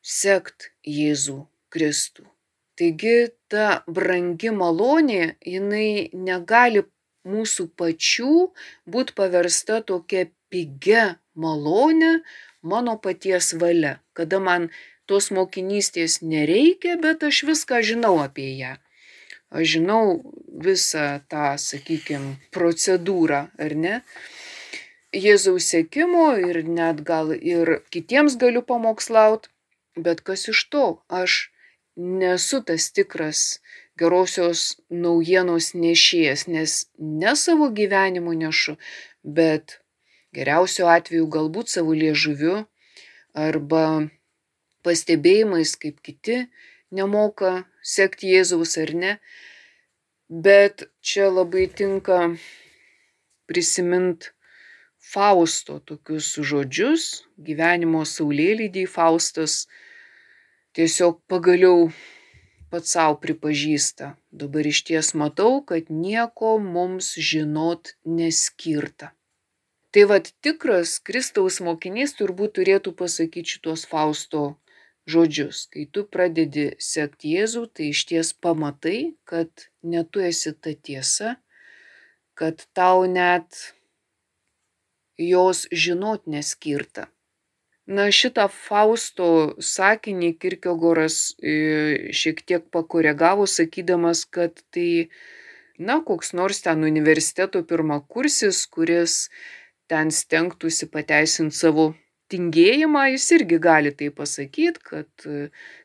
sekt 0.00 0.70
Jėzų 0.84 1.40
Kristų. 1.72 2.33
Taigi 2.74 3.18
ta 3.52 3.84
brangi 3.86 4.50
malonė, 4.50 5.36
jinai 5.46 6.10
negali 6.12 6.82
mūsų 7.24 7.68
pačių 7.78 8.48
būti 8.90 9.14
paversta 9.16 9.78
tokia 9.90 10.26
pigia 10.50 11.04
malonė 11.34 12.16
mano 12.62 12.96
paties 12.98 13.52
valia, 13.60 13.98
kada 14.16 14.40
man 14.40 14.70
tos 15.06 15.30
mokinystės 15.30 16.20
nereikia, 16.22 16.96
bet 17.00 17.22
aš 17.28 17.44
viską 17.50 17.82
žinau 17.84 18.16
apie 18.24 18.50
ją. 18.58 18.74
Aš 19.54 19.76
žinau 19.76 20.04
visą 20.66 21.20
tą, 21.30 21.54
sakykime, 21.60 22.38
procedūrą, 22.54 23.44
ar 23.54 23.74
ne? 23.78 24.00
Jėzaus 25.14 25.68
sėkimo 25.70 26.32
ir 26.42 26.64
net 26.66 27.04
gal 27.06 27.30
ir 27.36 27.76
kitiems 27.94 28.34
galiu 28.40 28.64
pamokslauti, 28.66 29.52
bet 29.94 30.24
kas 30.26 30.48
iš 30.50 30.64
to? 30.74 30.86
Aš 31.06 31.53
nesu 31.96 32.62
tas 32.66 32.90
tikras 32.92 33.60
gerosios 33.98 34.74
naujienos 34.90 35.72
nešėjas, 35.78 36.46
nes 36.50 36.86
ne 36.98 37.34
savo 37.38 37.70
gyvenimu 37.70 38.34
nešu, 38.34 38.76
bet 39.22 39.78
geriausiu 40.34 40.90
atveju 40.90 41.28
galbūt 41.30 41.70
savo 41.70 41.94
liežuviu 41.94 42.64
arba 43.34 44.10
pastebėjimais, 44.84 45.76
kaip 45.80 46.02
kiti 46.02 46.44
nemoka 46.94 47.64
sekti 47.82 48.34
Jėzaus 48.34 48.76
ar 48.82 48.94
ne. 48.94 49.12
Bet 50.28 50.88
čia 51.04 51.30
labai 51.30 51.68
tinka 51.70 52.34
prisimint 53.46 54.32
Fausto 55.04 55.78
tokius 55.84 56.30
žodžius, 56.40 57.24
gyvenimo 57.36 58.02
saulėlydį 58.08 58.86
Faustas 58.88 59.66
tiesiog 60.74 61.20
pagaliau 61.30 61.90
pats 62.70 62.94
savo 62.96 63.18
pripažįsta. 63.22 64.14
Dabar 64.34 64.66
iš 64.66 64.82
ties 64.88 65.12
matau, 65.14 65.60
kad 65.62 65.90
nieko 65.90 66.56
mums 66.58 67.12
žinot 67.30 67.94
neskirta. 68.04 69.12
Tai 69.94 70.04
vad 70.10 70.32
tikras 70.42 70.96
Kristaus 71.06 71.60
mokinys 71.62 72.16
turbūt 72.18 72.56
turėtų 72.58 72.96
pasakyti 72.98 73.54
šitos 73.54 73.86
Fausto 73.86 74.42
žodžius. 75.06 75.68
Kai 75.70 75.86
tu 75.86 76.02
pradedi 76.02 76.66
sekti 76.82 77.36
Jėzų, 77.36 77.68
tai 77.70 77.92
iš 77.92 78.02
ties 78.10 78.32
pamatai, 78.34 79.14
kad 79.30 79.68
ne 79.86 80.02
tu 80.02 80.24
esi 80.24 80.50
ta 80.58 80.74
tiesa, 80.74 81.36
kad 82.34 82.66
tau 82.74 83.06
net 83.06 83.60
jos 85.14 85.68
žinot 85.70 86.26
neskirta. 86.26 87.06
Na 87.86 88.06
šitą 88.08 88.46
Fausto 88.48 89.26
sakinį 89.60 90.30
Kirkegoras 90.40 91.34
e, 91.36 92.12
šiek 92.16 92.40
tiek 92.48 92.64
pakoregavo, 92.72 93.44
sakydamas, 93.44 94.24
kad 94.24 94.62
tai, 94.72 95.10
na, 95.76 95.98
koks 96.00 96.32
nors 96.32 96.62
ten 96.64 96.86
universiteto 96.88 97.60
pirmakursis, 97.68 98.62
kuris 98.72 99.28
ten 99.92 100.08
stengtųsi 100.08 100.88
pateisinti 100.88 101.58
savo 101.58 101.90
tingėjimą, 102.32 103.04
jis 103.12 103.28
irgi 103.36 103.60
gali 103.60 103.92
tai 103.92 104.08
pasakyti, 104.08 104.80
kad 104.80 105.28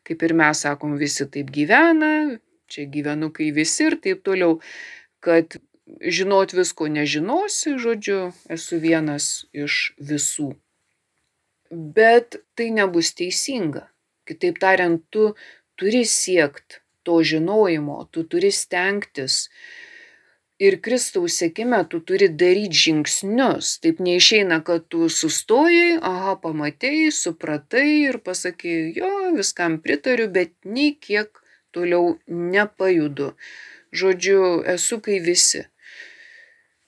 kaip 0.08 0.24
ir 0.24 0.36
mes 0.40 0.64
sakom, 0.64 0.96
visi 1.02 1.28
taip 1.28 1.52
gyvena, 1.52 2.40
čia 2.72 2.88
gyvenu 2.88 3.28
kai 3.36 3.52
visi 3.52 3.90
ir 3.90 4.00
taip 4.00 4.24
toliau, 4.24 4.62
kad 5.20 5.60
žinot 6.00 6.56
visko 6.56 6.88
nežinosi, 6.88 7.76
žodžiu, 7.82 8.30
esu 8.56 8.80
vienas 8.80 9.50
iš 9.52 9.82
visų. 10.00 10.54
Bet 11.70 12.40
tai 12.58 12.72
nebus 12.74 13.14
teisinga. 13.14 13.88
Kitaip 14.26 14.58
tariant, 14.62 15.02
tu 15.14 15.34
turi 15.78 16.06
siekti 16.06 16.82
to 17.04 17.22
žinojimo, 17.24 17.98
tu 18.12 18.24
turi 18.30 18.52
stengtis, 18.52 19.48
ir 20.60 20.82
Kristaus 20.82 21.38
sekime 21.40 21.80
tu 21.90 22.02
turi 22.04 22.28
daryti 22.42 22.80
žingsnius. 22.84 23.78
Taip 23.84 24.02
neišeina, 24.04 24.60
kad 24.68 24.88
tu 24.92 25.08
sustojai, 25.10 26.00
aha, 26.12 26.36
pamatėjai, 26.44 27.14
supratai 27.16 27.88
ir 28.10 28.20
pasakai, 28.26 28.76
jo, 28.98 29.14
viskam 29.38 29.80
pritariu, 29.84 30.28
bet 30.36 30.54
nei 30.66 30.92
kiek 31.08 31.42
toliau 31.74 32.18
nepajudu. 32.28 33.32
Žodžiu, 33.96 34.42
esu 34.76 35.00
kai 35.06 35.18
visi. 35.24 35.64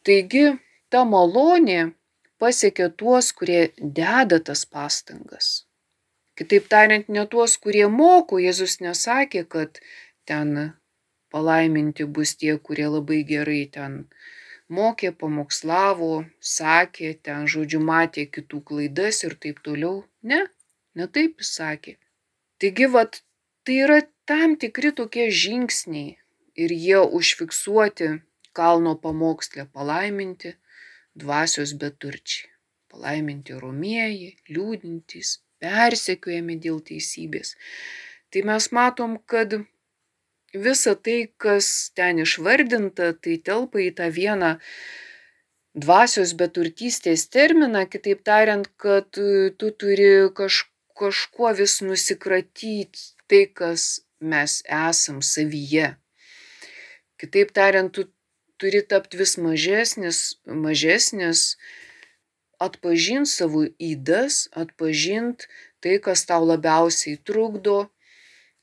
Taigi, 0.06 0.46
ta 0.92 1.06
malonė 1.08 1.94
pasiekia 2.42 2.90
tuos, 2.90 3.32
kurie 3.38 3.62
deda 4.00 4.40
tas 4.48 4.66
pastangas. 4.66 5.50
Kitaip 6.38 6.70
tariant, 6.74 7.10
ne 7.16 7.26
tuos, 7.32 7.58
kurie 7.64 7.88
moko, 8.02 8.40
Jėzus 8.42 8.80
nesakė, 8.82 9.44
kad 9.54 9.82
ten 10.30 10.56
palaiminti 11.34 12.08
bus 12.16 12.36
tie, 12.40 12.56
kurie 12.68 12.88
labai 12.90 13.22
gerai 13.32 13.64
ten 13.76 13.98
mokė, 14.78 15.12
pamokslavo, 15.24 16.14
sakė, 16.54 17.12
ten 17.28 17.46
žodžiu 17.54 17.82
matė 17.92 18.26
kitų 18.38 18.62
klaidas 18.70 19.22
ir 19.28 19.36
taip 19.44 19.60
toliau. 19.68 20.02
Ne, 20.24 20.42
ne 20.96 21.08
taip 21.08 21.44
jis 21.44 21.54
sakė. 21.60 21.98
Taigi, 22.62 22.88
vat, 22.96 23.22
tai 23.68 23.78
yra 23.86 24.00
tam 24.30 24.56
tikri 24.64 24.94
tokie 24.98 25.30
žingsniai 25.44 26.18
ir 26.56 26.74
jie 26.86 27.00
užfiksuoti 27.20 28.10
kalno 28.58 28.96
pamokslę 29.06 29.68
palaiminti 29.76 30.56
dvasios 31.22 31.76
beturčiai. 31.82 32.50
Palaiminti 32.92 33.56
romieji, 33.56 34.34
liūdintys, 34.52 35.38
persekiojami 35.64 36.58
dėl 36.60 36.82
teisybės. 36.84 37.54
Tai 38.32 38.44
mes 38.50 38.68
matom, 38.76 39.16
kad 39.32 39.62
visa 40.54 40.96
tai, 40.96 41.32
kas 41.38 41.92
ten 41.96 42.20
išvardinta, 42.26 43.14
tai 43.14 43.38
telpa 43.40 43.80
į 43.80 43.92
tą 43.96 44.10
vieną 44.12 44.52
dvasios 45.72 46.34
beturtystės 46.36 47.28
terminą, 47.32 47.86
kitaip 47.88 48.24
tariant, 48.28 48.68
kad 48.76 49.08
tu 49.12 49.72
turi 49.80 50.28
kaž, 50.36 50.66
kažkuo 51.00 51.54
vis 51.56 51.80
nusikratyti 51.86 53.14
tai, 53.32 53.46
kas 53.48 54.02
mes 54.20 54.62
esam 54.68 55.22
savyje. 55.24 55.96
Kitaip 57.22 57.54
tariant, 57.56 57.94
tu 57.94 58.10
turi 58.62 58.82
tapti 58.94 59.20
vis 59.22 59.38
mažesnis, 59.46 60.20
mažesnis, 60.66 61.46
atpažinti 62.68 63.34
savo 63.34 63.66
įdas, 63.92 64.46
atpažinti 64.64 65.50
tai, 65.82 65.98
kas 66.06 66.28
tau 66.30 66.46
labiausiai 66.46 67.18
trukdo, 67.26 67.80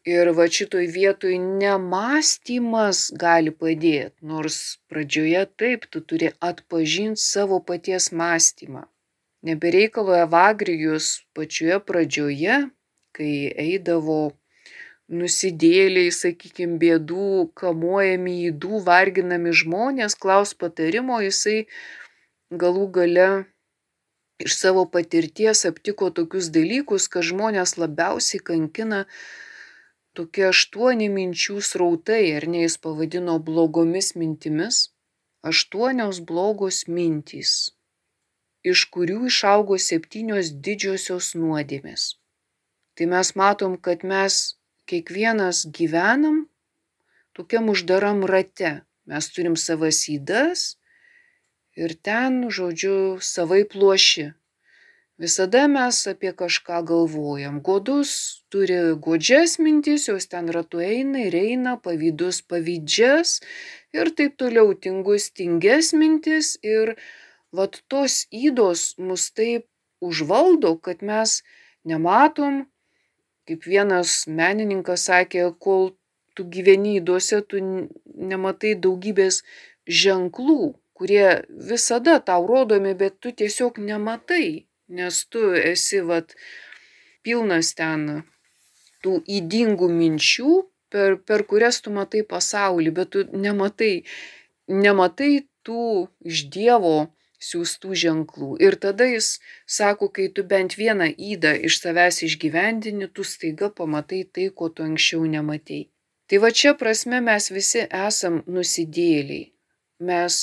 Ir 0.09 0.31
va 0.37 0.45
šitoj 0.57 0.87
vietoj 0.95 1.35
nemastymas 1.43 3.01
gali 3.23 3.51
padėti, 3.63 4.15
nors 4.31 4.79
pradžioje 4.89 5.43
taip 5.61 5.85
tu 5.93 6.01
turi 6.01 6.31
atpažinti 6.49 7.21
savo 7.21 7.59
paties 7.71 8.07
mąstymą. 8.21 8.87
Nebereikalo 9.45 10.15
Evagrijus 10.17 11.09
pačioje 11.37 11.81
pradžioje, 11.91 12.57
kai 13.13 13.33
eidavo 13.67 14.38
nusidėliai, 15.09 16.13
sakykime, 16.13 16.77
bėdų, 16.83 17.51
kamuojami 17.57 18.35
įdų, 18.51 18.83
varginami 18.85 19.55
žmonės, 19.57 20.17
klaus 20.21 20.53
patarimo, 20.55 21.21
jisai 21.25 21.65
galų 22.53 22.89
gale 22.93 23.29
iš 24.39 24.55
savo 24.61 24.85
patirties 24.87 25.65
aptiko 25.69 26.11
tokius 26.15 26.51
dalykus, 26.55 27.09
kad 27.09 27.27
žmonės 27.27 27.77
labiausiai 27.81 28.43
kankina 28.51 29.07
tokie 30.19 30.49
aštuoni 30.51 31.09
minčių 31.15 31.59
srautai, 31.63 32.23
ar 32.37 32.47
ne 32.51 32.67
jis 32.67 32.79
pavadino 32.83 33.39
blogomis 33.49 34.15
mintimis, 34.19 34.91
aštuonios 35.47 36.21
blogos 36.21 36.85
mintys, 36.91 37.73
iš 38.67 38.85
kurių 38.95 39.25
išaugo 39.33 39.79
septynios 39.81 40.53
didžiosios 40.53 41.35
nuodėmės. 41.39 42.15
Tai 42.99 43.07
mes 43.15 43.35
matom, 43.39 43.77
kad 43.79 44.03
mes 44.03 44.58
kiekvienas 44.89 45.67
gyvenam 45.77 46.47
tokiam 47.37 47.69
uždaram 47.69 48.25
rate. 48.27 48.81
Mes 49.09 49.31
turim 49.33 49.55
savas 49.57 50.03
įdas 50.13 50.75
ir 51.79 51.95
ten, 52.05 52.43
žodžiu, 52.53 53.23
savai 53.25 53.63
pluoši. 53.69 54.33
Visada 55.19 55.65
mes 55.67 55.97
apie 56.11 56.31
kažką 56.41 56.83
galvojam. 56.87 57.57
Godus 57.69 58.11
turi 58.55 58.77
godžias 59.07 59.57
mintis, 59.59 60.07
jos 60.11 60.29
ten 60.31 60.51
ratu 60.55 60.79
eina 60.79 61.25
ir 61.27 61.35
eina, 61.35 61.73
pavydus 61.83 62.39
pavydžias 62.51 63.41
ir 63.99 64.13
taip 64.19 64.37
toliau 64.39 64.77
tingus 64.87 65.31
tinges 65.35 65.91
mintis 66.01 66.53
ir 66.63 66.95
vat 67.51 67.81
tos 67.91 68.29
įdos 68.31 68.95
mus 68.99 69.31
taip 69.35 69.67
užvaldo, 69.99 70.77
kad 70.79 71.03
mes 71.03 71.41
nematom, 71.83 72.67
kaip 73.49 73.65
vienas 73.65 74.23
menininkas 74.29 75.09
sakė, 75.09 75.49
kol 75.59 75.93
tu 76.37 76.45
gyveni 76.45 76.99
įdose, 77.01 77.41
tu 77.49 77.59
nematai 77.63 78.77
daugybės 78.79 79.43
ženklų, 79.89 80.75
kurie 80.95 81.27
visada 81.73 82.19
tau 82.21 82.47
rodomi, 82.47 82.95
bet 82.99 83.19
tu 83.25 83.33
tiesiog 83.33 83.81
nematai 83.83 84.69
nes 84.89 85.25
tu 85.29 85.41
esi 85.73 86.01
vat 86.01 86.33
pilnas 87.25 87.75
ten 87.77 88.25
tų 89.05 89.21
įdingų 89.39 89.89
minčių, 89.93 90.53
per, 90.93 91.19
per 91.29 91.45
kurias 91.51 91.83
tu 91.85 91.93
matai 91.95 92.25
pasaulį, 92.27 92.93
bet 92.97 93.13
tu 93.15 93.25
nematai, 93.45 93.93
nematai 94.69 95.33
tų 95.69 96.09
iš 96.25 96.49
Dievo 96.55 96.97
siūstų 97.39 97.95
ženklų. 98.03 98.51
Ir 98.65 98.77
tada 98.83 99.07
jis 99.09 99.39
sako, 99.67 100.09
kai 100.15 100.29
tu 100.35 100.45
bent 100.53 100.79
vieną 100.79 101.11
įdą 101.15 101.55
iš 101.69 101.81
savęs 101.83 102.23
išgyvendini, 102.29 103.11
tu 103.13 103.25
staiga 103.25 103.71
pamatai 103.71 104.25
tai, 104.33 104.49
ko 104.51 104.69
tu 104.69 104.87
anksčiau 104.87 105.27
nematei. 105.27 105.87
Tai 106.29 106.43
va 106.45 106.51
čia 106.53 106.75
prasme 106.77 107.23
mes 107.25 107.49
visi 107.55 107.87
esam 107.89 108.43
nusidėliai. 108.47 109.53
Mes 109.99 110.35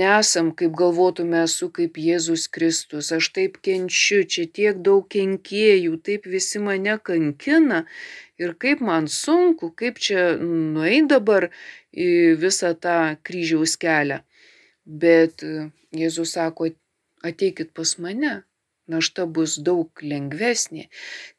nesam, 0.00 0.50
kaip 0.52 0.74
galvotume, 0.76 1.38
esu 1.48 1.70
kaip 1.72 1.96
Jėzus 1.96 2.44
Kristus, 2.52 3.08
aš 3.16 3.30
taip 3.32 3.54
kenčiu, 3.64 4.18
čia 4.28 4.44
tiek 4.58 4.82
daug 4.84 5.06
kenkėjų, 5.08 5.94
taip 6.04 6.28
visi 6.28 6.60
mane 6.60 6.98
kankina 7.00 7.86
ir 8.36 8.52
kaip 8.64 8.82
man 8.84 9.08
sunku, 9.08 9.70
kaip 9.72 9.96
čia 9.96 10.34
nueiti 10.42 11.08
dabar 11.14 11.48
į 11.96 12.36
visą 12.42 12.74
tą 12.76 12.98
kryžiaus 13.24 13.78
kelią. 13.80 14.20
Bet 14.84 15.40
Jėzus 15.96 16.34
sako, 16.36 16.70
ateikit 17.24 17.72
pas 17.74 17.94
mane, 17.98 18.42
našta 18.88 19.26
bus 19.26 19.56
daug 19.58 19.88
lengvesnė. 20.02 20.88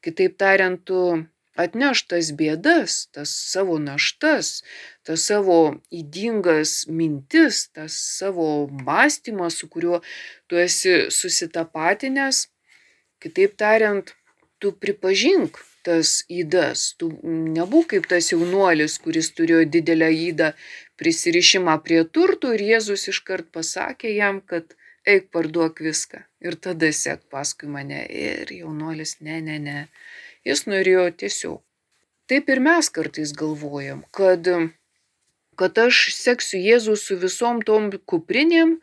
Kitaip 0.02 0.36
tariant, 0.42 0.80
tu 0.82 1.26
atneš 1.60 2.04
tas 2.10 2.30
bėdas, 2.36 3.06
tas 3.14 3.30
savo 3.30 3.78
naštas, 3.82 4.62
tas 5.06 5.26
savo 5.30 5.78
įdingas 5.90 6.86
mintis, 6.88 7.68
tas 7.74 7.94
savo 8.18 8.66
mąstymas, 8.86 9.58
su 9.60 9.68
kuriuo 9.68 10.00
tu 10.48 10.60
esi 10.60 11.10
susitapatinęs. 11.14 12.46
Kitaip 13.20 13.58
tariant, 13.60 14.14
tu 14.60 14.72
pripažink 14.72 15.58
tas 15.84 16.20
įdas, 16.28 16.92
tu 17.00 17.08
nebūk 17.24 17.94
kaip 17.94 18.08
tas 18.10 18.28
jaunuolis, 18.32 18.98
kuris 19.00 19.30
turėjo 19.36 19.64
didelę 19.76 20.10
įdą 20.28 20.50
prisirišimą 21.00 21.78
prie 21.84 22.02
turtų 22.04 22.54
ir 22.56 22.66
Jėzus 22.74 23.08
iškart 23.12 23.48
pasakė 23.54 24.12
jam, 24.14 24.40
kad 24.44 24.76
eik 25.08 25.30
parduok 25.34 25.80
viską 25.80 26.24
ir 26.44 26.56
tada 26.60 26.92
sek 26.92 27.24
paskui 27.32 27.70
mane. 27.72 28.02
Ir 28.04 28.52
jaunuolis, 28.52 29.16
ne, 29.24 29.40
ne, 29.44 29.58
ne. 29.58 29.78
Jis 30.44 30.66
norėjo 30.68 31.08
tiesiog. 31.22 31.60
Taip 32.30 32.50
ir 32.52 32.60
mes 32.62 32.88
kartais 32.94 33.32
galvojam, 33.34 34.04
kad, 34.14 34.46
kad 35.58 35.78
aš 35.82 36.10
seksiu 36.14 36.60
Jėzų 36.62 36.96
su 37.00 37.16
visom 37.18 37.58
tom 37.66 37.90
kuprinėm 38.12 38.76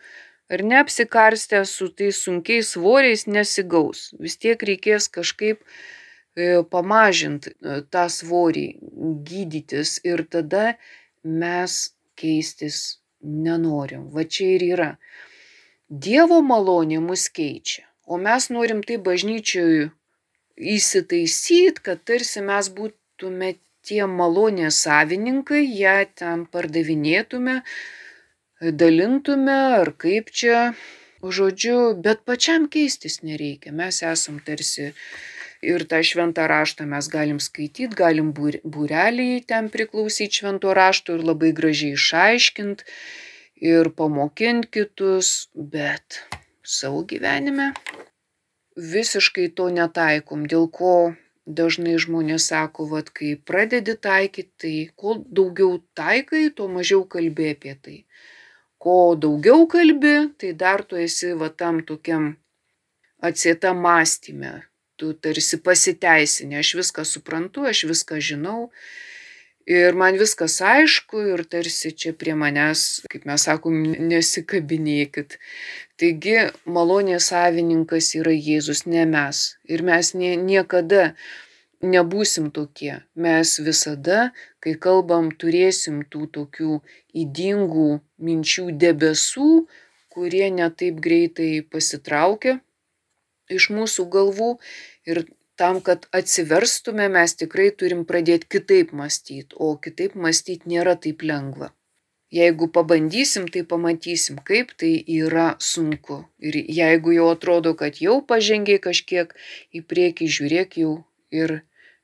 ar 0.51 0.63
neapsikarstę 0.63 1.61
su 1.65 1.87
tais 1.95 2.19
sunkiais 2.23 2.73
svoriais 2.75 3.23
nesigaus. 3.27 4.09
Vis 4.19 4.35
tiek 4.41 4.61
reikės 4.69 5.07
kažkaip 5.11 5.63
e, 5.63 6.63
pamažinti 6.71 7.53
e, 7.53 7.79
tą 7.93 8.05
svorį, 8.11 8.67
gydytis 9.27 9.97
ir 10.07 10.25
tada 10.27 10.75
mes 11.23 11.79
keistis 12.17 12.97
nenorim. 13.21 14.09
Va 14.13 14.23
čia 14.23 14.55
ir 14.57 14.65
yra. 14.73 14.89
Dievo 15.87 16.41
malonė 16.43 16.99
mus 17.03 17.27
keičia, 17.31 17.85
o 18.05 18.17
mes 18.19 18.49
norim 18.51 18.81
tai 18.83 18.97
bažnyčiui 18.99 19.87
įsitaisyti, 20.57 21.83
kad 21.85 22.03
tarsi 22.03 22.43
mes 22.43 22.67
būtume 22.73 23.53
tie 23.87 24.03
malonės 24.11 24.81
savininkai, 24.83 25.63
ją 25.63 25.97
ten 26.19 26.43
pardavinėtume, 26.51 27.61
dalintume 28.59 29.57
ar 29.79 29.93
kaip 29.95 30.33
čia, 30.33 30.73
žodžiu, 31.23 31.95
bet 32.03 32.25
pačiam 32.27 32.67
keistis 32.67 33.21
nereikia. 33.23 33.71
Mes 33.71 34.01
esam 34.03 34.41
tarsi 34.43 34.91
ir 35.61 35.85
tą 35.89 36.01
šventą 36.05 36.47
raštą 36.49 36.85
mes 36.89 37.07
galim 37.11 37.39
skaityti, 37.43 37.93
galim 37.95 38.33
būrelį 38.33 39.29
ten 39.49 39.69
priklausyti 39.73 40.41
švento 40.41 40.73
rašto 40.77 41.17
ir 41.17 41.25
labai 41.31 41.53
gražiai 41.57 41.97
išaiškinti 41.97 42.85
ir 43.71 43.89
pamokint 43.97 44.69
kitus, 44.69 45.49
bet 45.55 46.21
savo 46.63 47.03
gyvenime 47.09 47.71
visiškai 48.77 49.49
to 49.57 49.69
netaikom, 49.73 50.45
dėl 50.45 50.67
ko 50.69 50.93
dažnai 51.47 51.95
žmonės 51.97 52.49
sako, 52.51 52.85
vad 52.91 53.09
kai 53.15 53.35
pradedi 53.49 53.95
taikyti, 53.95 54.51
tai 54.61 54.75
kuo 54.95 55.17
daugiau 55.25 55.79
taikai, 55.97 56.49
tuo 56.53 56.67
mažiau 56.67 57.05
kalbė 57.09 57.53
apie 57.55 57.75
tai. 57.81 57.97
Ko 58.77 59.15
daugiau 59.17 59.65
kalbi, 59.71 60.15
tai 60.37 60.53
dar 60.53 60.83
tu 60.83 60.99
esi 61.01 61.33
va 61.33 61.49
tam 61.49 61.81
tokiam 61.81 62.35
atsieta 63.23 63.73
mąstymė. 63.73 64.53
Tu 64.97 65.13
tarsi 65.21 65.59
pasiteisinė, 65.61 66.61
aš 66.63 66.73
viską 66.79 67.03
suprantu, 67.05 67.67
aš 67.69 67.85
viską 67.91 68.17
žinau, 68.31 68.71
Ir 69.67 69.97
man 69.99 70.15
viskas 70.15 70.61
aišku 70.63 71.21
ir 71.33 71.41
tarsi 71.51 71.89
čia 71.91 72.13
prie 72.15 72.31
manęs, 72.39 72.83
kaip 73.11 73.25
mes 73.27 73.43
sakom, 73.49 73.81
nesikabinėkit. 74.11 75.35
Taigi 75.99 76.37
malonės 76.63 77.27
savininkas 77.33 78.13
yra 78.15 78.31
Jėzus, 78.31 78.85
ne 78.87 79.03
mes. 79.11 79.41
Ir 79.67 79.83
mes 79.83 80.13
nie, 80.15 80.37
niekada 80.39 81.01
nebūsim 81.83 82.47
tokie. 82.55 83.01
Mes 83.19 83.57
visada, 83.59 84.29
kai 84.63 84.77
kalbam, 84.87 85.33
turėsim 85.35 85.99
tų 86.15 86.29
tokių 86.39 86.79
įdingų 87.25 87.89
minčių 88.23 88.69
debesų, 88.85 89.51
kurie 90.15 90.47
netaip 90.61 91.03
greitai 91.03 91.51
pasitraukia 91.75 92.61
iš 93.53 93.69
mūsų 93.73 94.07
galvų 94.13 94.51
ir 95.09 95.23
tam, 95.57 95.81
kad 95.81 96.05
atsiverstume, 96.13 97.07
mes 97.09 97.33
tikrai 97.39 97.71
turim 97.73 98.05
pradėti 98.09 98.49
kitaip 98.57 98.93
mąstyti, 98.93 99.57
o 99.57 99.73
kitaip 99.81 100.15
mąstyti 100.15 100.69
nėra 100.69 100.95
taip 101.01 101.25
lengva. 101.25 101.71
Jeigu 102.33 102.67
pabandysim, 102.75 103.45
tai 103.47 103.63
pamatysim, 103.63 104.41
kaip 104.47 104.73
tai 104.75 104.91
yra 105.07 105.53
sunku. 105.63 106.25
Ir 106.43 106.57
jeigu 106.59 107.13
jau 107.15 107.29
atrodo, 107.31 107.71
kad 107.79 108.01
jau 108.03 108.19
pažengiai 108.31 108.81
kažkiek 108.83 109.31
į 109.71 109.83
priekį, 109.87 110.27
žiūrėk 110.37 110.75
jau 110.81 110.91
ir 111.31 111.61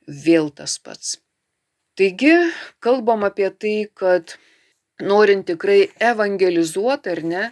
vėl 0.08 0.48
tas 0.48 0.78
pats. 0.80 1.18
Taigi, 1.94 2.32
kalbam 2.80 3.28
apie 3.28 3.50
tai, 3.52 3.76
kad 3.92 4.38
norint 4.98 5.44
tikrai 5.46 5.90
evangelizuoti 6.12 7.12
ar 7.12 7.20
ne, 7.22 7.44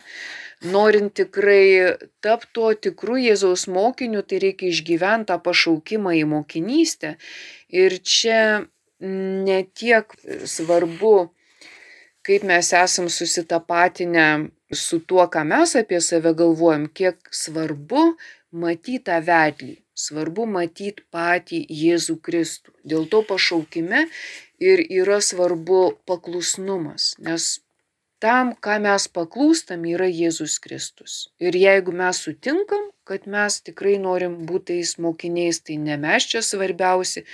norint 0.64 1.14
tikrai 1.14 1.96
tapti 2.22 2.50
tuo 2.54 2.72
tikru 2.74 3.18
Jėzaus 3.20 3.66
mokiniu, 3.70 4.22
tai 4.22 4.40
reikia 4.42 4.70
išgyventi 4.70 5.30
tą 5.30 5.38
pašaukimą 5.42 6.14
į 6.20 6.24
mokinystę. 6.30 7.16
Ir 7.72 7.98
čia 8.02 8.42
ne 9.02 9.62
tiek 9.74 10.12
svarbu, 10.46 11.32
kaip 12.22 12.44
mes 12.46 12.72
esam 12.78 13.08
susitapatinę 13.10 14.26
su 14.72 15.00
tuo, 15.00 15.26
ką 15.26 15.44
mes 15.48 15.74
apie 15.76 16.00
save 16.00 16.34
galvojam, 16.38 16.86
kiek 16.88 17.18
svarbu 17.34 18.12
matyti 18.52 19.02
tą 19.08 19.18
vedlį, 19.26 19.74
svarbu 19.98 20.46
matyti 20.46 21.02
patį 21.12 21.64
Jėzų 21.82 22.18
Kristų. 22.22 22.72
Dėl 22.86 23.08
to 23.10 23.22
pašaukime 23.26 24.06
ir 24.62 24.84
yra 24.86 25.18
svarbu 25.20 25.98
paklusnumas, 26.06 27.14
nes 27.18 27.58
tam, 28.22 28.52
ką 28.64 28.78
mes 28.84 29.08
paklūstam, 29.10 29.84
yra 29.90 30.06
Jėzus 30.06 30.58
Kristus. 30.62 31.14
Ir 31.42 31.56
jeigu 31.58 31.94
mes 31.96 32.20
sutinkam, 32.22 32.90
kad 33.08 33.26
mes 33.26 33.58
tikrai 33.66 33.96
norim 34.02 34.42
būti 34.46 34.76
tais 34.76 34.94
mokiniais, 35.02 35.62
tai 35.66 35.78
ne 35.82 35.98
mes 36.00 36.28
čia 36.30 36.42
svarbiausi, 36.46 37.24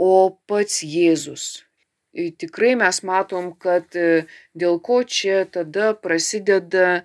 o 0.00 0.12
pats 0.48 0.80
Jėzus. 0.84 1.66
Ir 2.16 2.32
tikrai 2.42 2.72
mes 2.80 3.02
matom, 3.06 3.52
kad 3.54 3.94
e, 3.94 4.24
dėl 4.56 4.80
ko 4.82 5.02
čia 5.04 5.44
tada 5.46 5.92
prasideda 5.94 7.04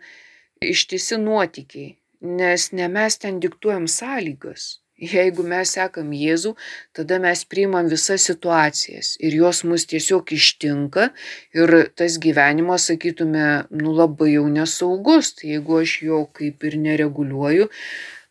ištisi 0.63 1.19
nuotykiai, 1.21 1.97
nes 2.39 2.71
ne 2.73 2.87
mes 2.89 3.19
ten 3.21 3.37
diktuojam 3.43 3.85
sąlygas. 3.91 4.79
Jeigu 4.95 5.43
mes 5.43 5.73
sekam 5.75 6.13
Jėzų, 6.15 6.53
tada 6.95 7.17
mes 7.19 7.41
priimam 7.51 7.89
visas 7.91 8.23
situacijas 8.29 9.17
ir 9.19 9.33
jos 9.35 9.65
mus 9.67 9.83
tiesiog 9.91 10.31
ištinka 10.31 11.09
ir 11.51 11.73
tas 11.99 12.15
gyvenimas, 12.23 12.85
sakytume, 12.87 13.65
nu 13.75 13.91
labai 13.91 14.31
jau 14.37 14.45
nesaugus, 14.47 15.33
tai 15.35 15.57
jeigu 15.57 15.81
aš 15.81 15.97
jo 16.07 16.21
kaip 16.31 16.63
ir 16.63 16.77
nereguliuoju, 16.79 17.67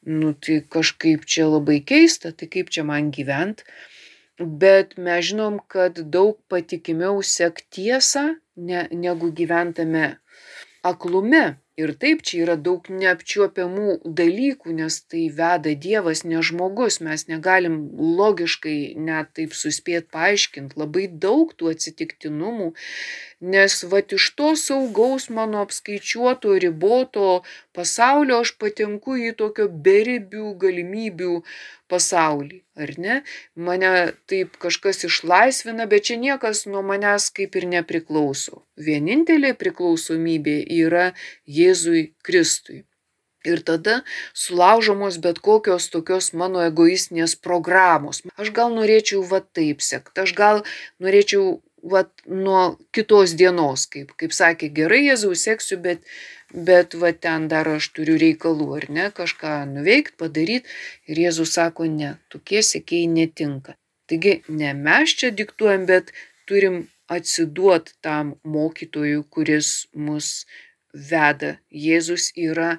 nu 0.08 0.32
tai 0.32 0.62
kažkaip 0.64 1.26
čia 1.28 1.50
labai 1.50 1.82
keista, 1.84 2.32
tai 2.32 2.48
kaip 2.48 2.72
čia 2.72 2.86
man 2.88 3.12
gyventi. 3.12 3.68
Bet 4.40 4.96
mes 4.96 5.28
žinom, 5.28 5.60
kad 5.68 6.00
daug 6.00 6.40
patikimiau 6.48 7.20
sek 7.22 7.60
tiesą, 7.70 8.38
ne, 8.56 8.88
negu 8.90 9.28
gyventame 9.36 10.16
aklume 10.82 11.44
Ir 11.74 11.90
taip 11.98 12.20
čia 12.22 12.44
yra 12.44 12.54
daug 12.66 12.86
neapčiuopiamų 12.86 13.96
dalykų, 14.20 14.74
nes 14.78 14.98
tai 15.10 15.24
veda 15.38 15.72
Dievas, 15.86 16.22
ne 16.22 16.38
žmogus, 16.48 17.00
mes 17.02 17.26
negalim 17.26 17.80
logiškai 18.20 18.94
net 19.08 19.32
taip 19.34 19.56
suspėt 19.58 20.06
paaiškinti, 20.14 20.78
labai 20.78 21.08
daug 21.26 21.50
tų 21.58 21.72
atsitiktinumų, 21.72 22.70
nes 23.54 23.78
va 23.90 24.04
iš 24.18 24.30
to 24.38 24.54
saugaus 24.60 25.26
mano 25.34 25.64
apskaičiuoto, 25.66 26.54
riboto 26.62 27.42
pasaulio 27.74 28.38
aš 28.44 28.54
patenku 28.62 29.18
į 29.18 29.34
tokio 29.42 29.66
beribių 29.66 30.54
galimybių 30.62 31.40
pasaulį, 31.90 32.60
ar 32.80 32.92
ne? 32.98 33.16
Mane 33.66 33.90
taip 34.30 34.56
kažkas 34.62 35.04
išlaisvina, 35.08 35.86
bet 35.90 36.08
čia 36.08 36.16
niekas 36.22 36.64
nuo 36.70 36.82
manęs 36.86 37.28
kaip 37.36 37.58
ir 37.58 37.66
nepriklauso. 37.74 38.62
Vienintelė 38.86 39.52
priklausomybė 39.60 40.56
yra 40.78 41.10
Jėzui 41.64 42.02
Kristui. 42.26 42.84
Ir 43.44 43.60
tada 43.60 43.98
sulaužomos 44.32 45.18
bet 45.24 45.42
kokios 45.44 45.90
tokios 45.92 46.30
mano 46.32 46.62
egoistinės 46.64 47.34
programos. 47.36 48.22
Aš 48.40 48.54
gal 48.56 48.72
norėčiau 48.72 49.20
va 49.28 49.42
taip 49.44 49.84
sekti, 49.84 50.22
aš 50.24 50.32
gal 50.38 50.62
norėčiau 51.04 51.58
vat, 51.84 52.10
nuo 52.26 52.78
kitos 52.96 53.34
dienos, 53.36 53.84
kaip, 53.92 54.14
kaip 54.20 54.32
sakė, 54.32 54.70
gerai 54.78 55.02
Jėzaus 55.04 55.44
seksiu, 55.44 55.78
bet, 55.84 56.04
bet 56.68 56.96
va 57.00 57.12
ten 57.12 57.48
dar 57.52 57.68
aš 57.74 57.90
turiu 57.96 58.16
reikalų, 58.20 58.68
ar 58.78 58.88
ne, 58.96 59.08
kažką 59.18 59.54
nuveikti, 59.74 60.16
padaryti. 60.20 60.76
Ir 61.10 61.20
Jėzus 61.26 61.54
sako, 61.58 61.88
ne, 62.00 62.16
tokie 62.32 62.64
sėkiai 62.64 63.08
netinka. 63.10 63.76
Taigi 64.08 64.40
ne 64.48 64.72
mes 64.76 65.16
čia 65.20 65.32
diktuojam, 65.32 65.86
bet 65.88 66.12
turim 66.48 66.86
atsiduoti 67.12 67.96
tam 68.04 68.34
mokytojui, 68.44 69.24
kuris 69.32 69.86
mus 69.92 70.46
veda. 70.94 71.58
Jėzus 71.70 72.30
yra 72.38 72.78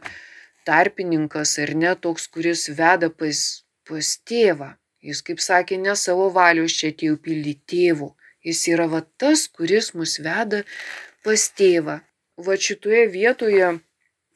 tarpininkas 0.66 1.58
ar 1.62 1.76
ne 1.76 1.94
toks, 1.96 2.28
kuris 2.32 2.68
veda 2.80 3.12
pas, 3.12 3.42
pas 3.88 4.12
tėvą. 4.28 4.74
Jis, 5.06 5.22
kaip 5.22 5.42
sakė, 5.44 5.78
ne 5.78 5.94
savo 6.00 6.32
valios 6.34 6.74
čia 6.80 6.90
atėjo 6.94 7.20
pildyti 7.22 7.62
tėvų. 7.76 8.10
Jis 8.46 8.62
yra 8.74 8.88
va 8.90 9.04
tas, 9.22 9.46
kuris 9.48 9.92
mus 9.94 10.18
veda 10.22 10.64
pas 11.26 11.50
tėvą. 11.60 12.00
Va 12.46 12.56
šitoje 12.68 13.06
vietoje 13.14 13.68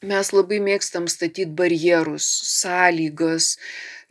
mes 0.10 0.34
labai 0.34 0.60
mėgstam 0.64 1.08
statyti 1.12 1.50
barjerus, 1.62 2.28
sąlygas, 2.62 3.56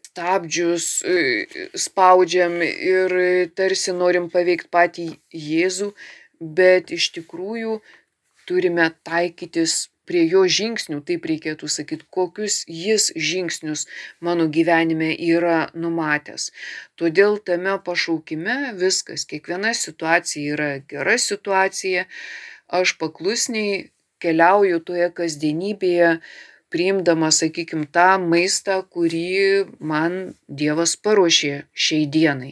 stabdžius 0.09 0.89
e, 1.07 1.47
spaudžiam 1.79 2.59
ir 2.65 3.15
tarsi 3.57 3.95
norim 3.95 4.29
paveikti 4.33 4.71
patį 4.75 5.07
Jėzų, 5.33 5.93
bet 6.41 6.93
iš 6.95 7.11
tikrųjų 7.17 7.79
turime 8.49 8.89
taikytis 9.07 9.85
prie 10.09 10.25
jo 10.25 10.45
žingsnių, 10.49 11.03
taip 11.05 11.27
reikėtų 11.29 11.69
sakyti, 11.69 12.07
kokius 12.15 12.63
jis 12.73 13.11
žingsnius 13.13 13.85
mano 14.25 14.49
gyvenime 14.49 15.11
yra 15.13 15.69
numatęs. 15.77 16.49
Todėl 17.01 17.37
tame 17.45 17.77
pašaukime 17.85 18.59
viskas, 18.81 19.27
kiekviena 19.29 19.75
situacija 19.77 20.57
yra 20.57 20.71
gera 20.89 21.19
situacija, 21.21 22.07
aš 22.81 22.97
paklusniai 23.01 23.89
keliauju 24.23 24.81
toje 24.89 25.11
kasdienybėje, 25.15 26.19
priimdama, 26.73 27.31
sakykime, 27.33 27.87
tą 27.93 28.19
maistą, 28.21 28.81
kurį 28.93 29.69
man 29.81 30.19
Dievas 30.49 30.97
paruošė 31.01 31.53
šiai 31.73 32.09
dienai. 32.13 32.51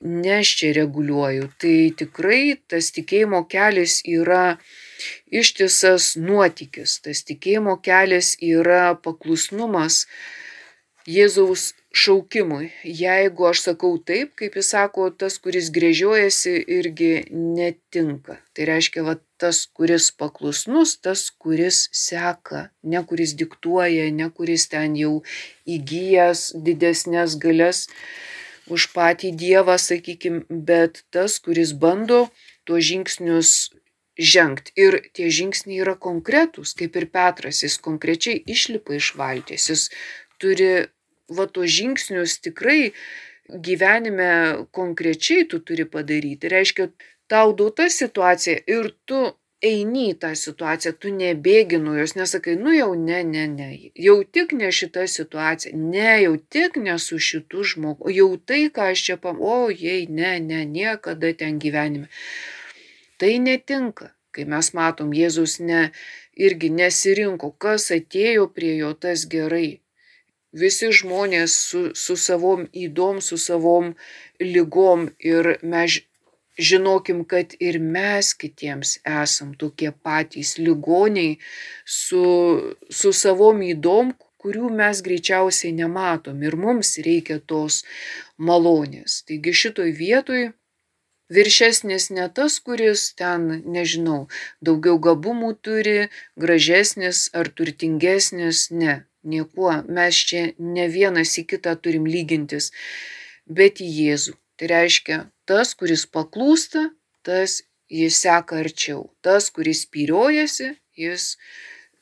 Ne 0.00 0.36
aš 0.40 0.52
čia 0.60 0.70
reguliuoju. 0.76 1.50
Tai 1.60 1.74
tikrai 1.98 2.42
tas 2.70 2.92
tikėjimo 2.94 3.42
kelias 3.50 3.98
yra 4.06 4.60
ištisas 5.42 6.14
nuotykis. 6.20 7.00
Tas 7.04 7.24
tikėjimo 7.28 7.76
kelias 7.84 8.36
yra 8.40 8.94
paklusnumas 9.04 10.04
Jėzaus 11.08 11.70
šaukimui. 11.96 12.70
Jeigu 12.84 13.46
aš 13.48 13.64
sakau 13.64 13.96
taip, 13.98 14.34
kaip 14.38 14.56
jis 14.58 14.70
sako, 14.74 15.08
tas, 15.10 15.38
kuris 15.42 15.70
grėžiojasi, 15.74 16.52
irgi 16.78 17.12
netinka. 17.32 18.38
Tai 18.54 18.68
reiškia, 18.68 19.04
va, 19.06 19.16
tas, 19.40 19.64
kuris 19.74 20.10
paklusnus, 20.14 20.96
tas, 21.02 21.26
kuris 21.42 21.88
seka, 21.96 22.68
ne 22.82 23.02
kuris 23.08 23.34
diktuoja, 23.38 24.10
ne 24.14 24.28
kuris 24.30 24.68
ten 24.70 24.94
jau 24.98 25.14
įgyjęs 25.66 26.50
didesnės 26.66 27.38
galės 27.40 27.86
už 28.70 28.90
patį 28.94 29.32
Dievą, 29.34 29.74
sakykime, 29.80 30.44
bet 30.46 31.02
tas, 31.10 31.40
kuris 31.42 31.72
bando 31.74 32.28
tuos 32.68 32.84
žingsnius 32.86 33.72
žengti. 34.20 34.74
Ir 34.76 35.00
tie 35.16 35.30
žingsniai 35.32 35.80
yra 35.84 35.96
konkretūs, 35.96 36.74
kaip 36.78 36.96
ir 37.00 37.08
Petras, 37.10 37.62
jis 37.64 37.78
konkrečiai 37.82 38.42
išlipa 38.46 38.96
iš 38.98 39.14
valties, 39.18 39.68
jis 39.72 39.88
turi 40.40 40.70
va 41.30 41.46
tos 41.46 41.70
žingsnius 41.70 42.38
tikrai 42.44 42.92
gyvenime 43.50 44.66
konkrečiai 44.70 45.48
tu 45.48 45.60
turi 45.64 45.86
padaryti. 45.88 46.50
Reiškia, 46.50 46.90
tau 47.30 47.52
duota 47.56 47.88
situacija 47.90 48.62
ir 48.66 48.92
tu 49.06 49.20
eini 49.60 50.06
į 50.10 50.16
tą 50.22 50.30
situaciją, 50.38 50.94
tu 50.96 51.10
nebėgi 51.12 51.80
nuo 51.82 51.96
jos, 51.98 52.14
nesakai, 52.16 52.56
nu 52.56 52.72
jau 52.72 52.94
ne, 52.96 53.20
ne, 53.28 53.44
ne, 53.50 53.68
jau 54.06 54.16
tik 54.24 54.54
ne 54.56 54.70
šita 54.72 55.04
situacija, 55.14 55.76
ne, 55.76 56.14
jau 56.24 56.36
tik 56.54 56.78
ne 56.80 56.96
su 56.98 57.18
šitu 57.20 57.66
žmogu, 57.72 58.08
jau 58.16 58.30
tai, 58.38 58.62
ką 58.72 58.90
aš 58.94 59.04
čia 59.08 59.18
pam, 59.20 59.40
o 59.40 59.68
jei, 59.68 60.06
ne, 60.08 60.38
ne, 60.40 60.64
niekada 60.64 61.34
ten 61.36 61.60
gyvenime. 61.60 62.08
Tai 63.20 63.34
netinka, 63.44 64.14
kai 64.32 64.46
mes 64.48 64.70
matom, 64.76 65.12
Jėzus 65.12 65.58
ne, 65.60 65.90
irgi 66.46 66.70
nesirinko, 66.72 67.50
kas 67.60 67.90
atėjo 67.96 68.46
prie 68.56 68.76
jo 68.78 68.94
tas 68.96 69.26
gerai. 69.34 69.80
Visi 70.60 70.88
žmonės 71.00 71.56
su, 71.68 71.82
su 71.94 72.16
savom 72.18 72.64
įdom, 72.84 73.20
su 73.22 73.36
savom 73.38 73.92
lygom 74.40 75.10
ir 75.32 75.58
mes 75.62 76.00
žinokim, 76.70 77.22
kad 77.24 77.54
ir 77.60 77.78
mes 77.80 78.32
kitiems 78.40 78.96
esam 79.04 79.52
tokie 79.60 79.92
patys 79.92 80.56
ligoniai 80.58 81.36
su, 81.84 82.24
su 82.90 83.12
savom 83.20 83.62
įdom, 83.68 84.14
kurių 84.40 84.72
mes 84.80 85.04
greičiausiai 85.04 85.74
nematom 85.76 86.40
ir 86.42 86.56
mums 86.56 86.96
reikia 87.04 87.38
tos 87.52 87.82
malonės. 88.40 89.20
Taigi 89.28 89.54
šitoj 89.62 89.92
vietoj 90.00 90.48
viršesnis 91.30 92.10
ne 92.16 92.26
tas, 92.34 92.58
kuris 92.66 93.06
ten, 93.18 93.46
nežinau, 93.76 94.26
daugiau 94.66 94.98
gabumų 95.06 95.54
turi, 95.64 96.10
gražesnis 96.42 97.28
ar 97.36 97.48
turtingesnis, 97.54 98.68
ne, 98.70 99.00
niekuo. 99.22 99.72
Mes 99.88 100.20
čia 100.28 100.44
ne 100.58 100.88
vienas 100.90 101.36
į 101.40 101.46
kitą 101.54 101.76
turim 101.82 102.08
lygintis, 102.10 102.70
bet 103.46 103.80
į 103.84 103.88
Jėzų. 104.02 104.36
Tai 104.60 104.68
reiškia, 104.74 105.18
tas, 105.48 105.72
kuris 105.78 106.04
paklūsta, 106.04 106.90
tas 107.24 107.62
jis 107.88 108.18
seka 108.22 108.60
arčiau. 108.60 109.08
Tas, 109.24 109.48
kuris 109.54 109.86
pyriojasi, 109.88 110.74
jis 111.00 111.36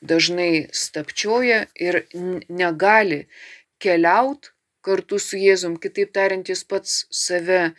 dažnai 0.01 0.67
stapčioja 0.75 1.65
ir 1.75 2.03
negali 2.49 3.25
keliauti 3.79 4.51
kartu 4.83 5.19
su 5.19 5.39
Jėzum. 5.39 5.77
Kitaip 5.79 6.13
tariant, 6.15 6.51
jis 6.51 6.63
pats 6.67 7.05
save 7.11 7.73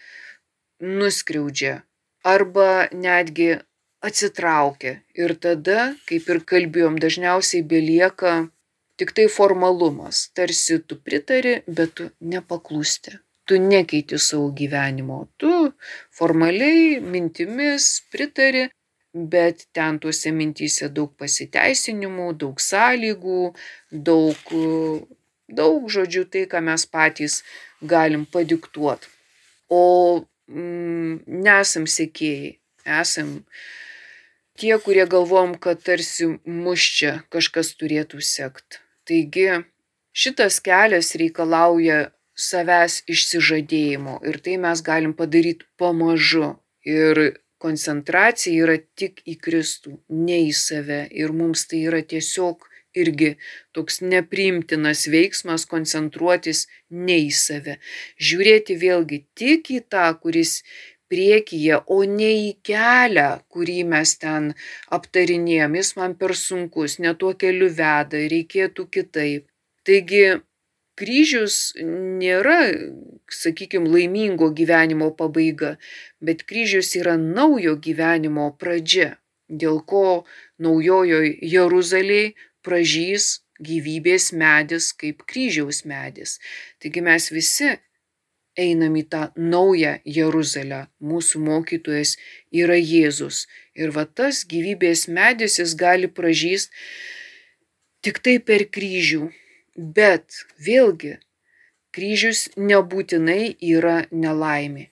nuskriaudžia 0.80 1.82
arba 2.24 2.88
netgi 2.92 3.58
atsitraukia. 4.00 5.00
Ir 5.14 5.36
tada, 5.36 5.92
kaip 6.08 6.28
ir 6.32 6.42
kalbėjom, 6.48 6.98
dažniausiai 7.00 7.64
belieka 7.66 8.48
tik 9.00 9.12
tai 9.16 9.28
formalumas. 9.32 10.28
Tarsi 10.36 10.80
tu 10.84 10.98
pritari, 11.00 11.60
bet 11.66 11.96
tu 11.96 12.10
nepaklūsti. 12.20 13.18
Tu 13.48 13.58
nekeiti 13.60 14.18
savo 14.20 14.50
gyvenimo. 14.56 15.24
Tu 15.40 15.52
formaliai 16.16 17.00
mintimis 17.00 17.88
pritari, 18.12 18.68
bet 19.12 19.66
ten 19.74 19.98
tuose 19.98 20.30
mintyse 20.32 20.88
daug 20.94 21.12
pasiteisinimų, 21.18 22.28
daug 22.38 22.60
sąlygų, 22.62 23.40
daug, 23.90 24.52
daug 25.48 25.88
žodžių 25.96 26.26
tai, 26.30 26.44
ką 26.52 26.62
mes 26.68 26.86
patys 26.86 27.40
galim 27.82 28.26
padiktuoti. 28.26 29.10
O 29.70 29.82
mm, 30.50 31.42
nesam 31.46 31.86
sėkėjai, 31.88 32.56
esam 33.00 33.40
tie, 34.60 34.74
kurie 34.84 35.06
galvom, 35.08 35.56
kad 35.56 35.82
tarsi 35.86 36.28
mus 36.44 36.84
čia 36.98 37.20
kažkas 37.32 37.74
turėtų 37.80 38.20
sekti. 38.24 38.80
Taigi 39.08 39.62
šitas 40.12 40.60
kelias 40.64 41.14
reikalauja 41.18 42.10
savęs 42.40 43.02
išsižadėjimo 43.10 44.20
ir 44.28 44.40
tai 44.44 44.56
mes 44.62 44.82
galim 44.84 45.14
padaryti 45.16 45.68
pamažu. 45.80 46.56
Ir 46.86 47.36
koncentracija 47.60 48.64
yra 48.64 48.78
tik 48.96 49.20
į 49.28 49.36
Kristų, 49.44 49.98
ne 50.08 50.38
į 50.48 50.52
save. 50.56 51.02
Ir 51.12 51.34
mums 51.36 51.66
tai 51.68 51.82
yra 51.90 52.00
tiesiog 52.00 52.69
irgi 52.96 53.34
toks 53.76 54.00
nepriimtinas 54.02 55.06
veiksmas 55.12 55.66
koncentruotis 55.70 56.66
ne 56.90 57.18
į 57.26 57.30
save. 57.34 57.76
Žiūrėti 58.18 58.78
vėlgi 58.80 59.24
tik 59.38 59.70
į 59.76 59.80
tą, 59.92 60.06
kuris 60.22 60.60
priekyje, 61.10 61.80
o 61.90 62.02
ne 62.06 62.30
į 62.48 62.50
kelią, 62.66 63.30
kurį 63.52 63.80
mes 63.92 64.14
ten 64.22 64.52
aptarinėjom. 64.96 65.74
Jis 65.80 65.96
man 65.98 66.14
per 66.20 66.36
sunkus, 66.38 66.98
ne 67.02 67.14
tuo 67.18 67.34
keliu 67.38 67.70
veda, 67.80 68.22
reikėtų 68.34 68.86
kitaip. 68.94 69.48
Taigi 69.86 70.40
kryžius 71.00 71.56
nėra, 71.80 72.58
sakykime, 73.32 73.88
laimingo 73.94 74.50
gyvenimo 74.56 75.10
pabaiga, 75.16 75.76
bet 76.20 76.44
kryžius 76.48 76.92
yra 77.00 77.16
naujo 77.20 77.74
gyvenimo 77.86 78.50
pradžia, 78.60 79.14
dėl 79.48 79.80
ko 79.92 80.04
naujojoje 80.62 81.32
Jeruzalėje 81.54 82.34
pražys 82.66 83.40
gyvybės 83.60 84.30
medis 84.32 84.90
kaip 84.96 85.24
kryžiaus 85.28 85.84
medis. 85.84 86.38
Taigi 86.80 87.02
mes 87.04 87.28
visi 87.32 87.70
einam 88.60 88.96
į 88.96 89.04
tą 89.12 89.22
naują 89.36 89.96
Jeruzalę. 90.04 90.86
Mūsų 91.00 91.42
mokytojas 91.44 92.16
yra 92.52 92.76
Jėzus. 92.76 93.46
Ir 93.74 93.92
va 93.96 94.04
tas 94.06 94.44
gyvybės 94.48 95.06
medis 95.08 95.58
jis 95.60 95.76
gali 95.78 96.08
pražyst 96.08 96.72
tik 98.04 98.22
tai 98.24 98.38
per 98.38 98.66
kryžių. 98.74 99.30
Bet 99.76 100.42
vėlgi, 100.60 101.18
kryžius 101.94 102.48
nebūtinai 102.56 103.56
yra 103.74 104.06
nelaimė. 104.10 104.90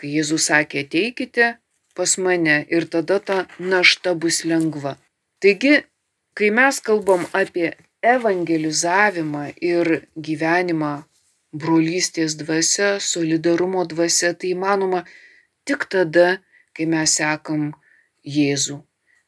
kai 0.00 0.14
Jėzus 0.16 0.46
sakė 0.48 0.86
ateikite 0.86 1.46
pas 1.94 2.16
mane 2.24 2.56
ir 2.72 2.86
tada 2.88 3.18
ta 3.20 3.38
našta 3.58 4.14
bus 4.14 4.44
lengva. 4.48 4.94
Taigi, 5.44 5.74
kai 6.36 6.50
mes 6.58 6.80
kalbam 6.86 7.26
apie 7.42 7.72
evangelizavimą 8.14 9.44
ir 9.72 9.90
gyvenimą 10.16 10.92
brolystės 11.52 12.36
dvasia, 12.38 12.98
solidarumo 13.00 13.84
dvasia, 13.92 14.32
tai 14.34 14.54
įmanoma 14.54 15.04
tik 15.66 15.86
tada, 15.90 16.38
kai 16.74 16.86
mes 16.86 17.18
sekam 17.18 17.72
Jėzų. 18.24 18.78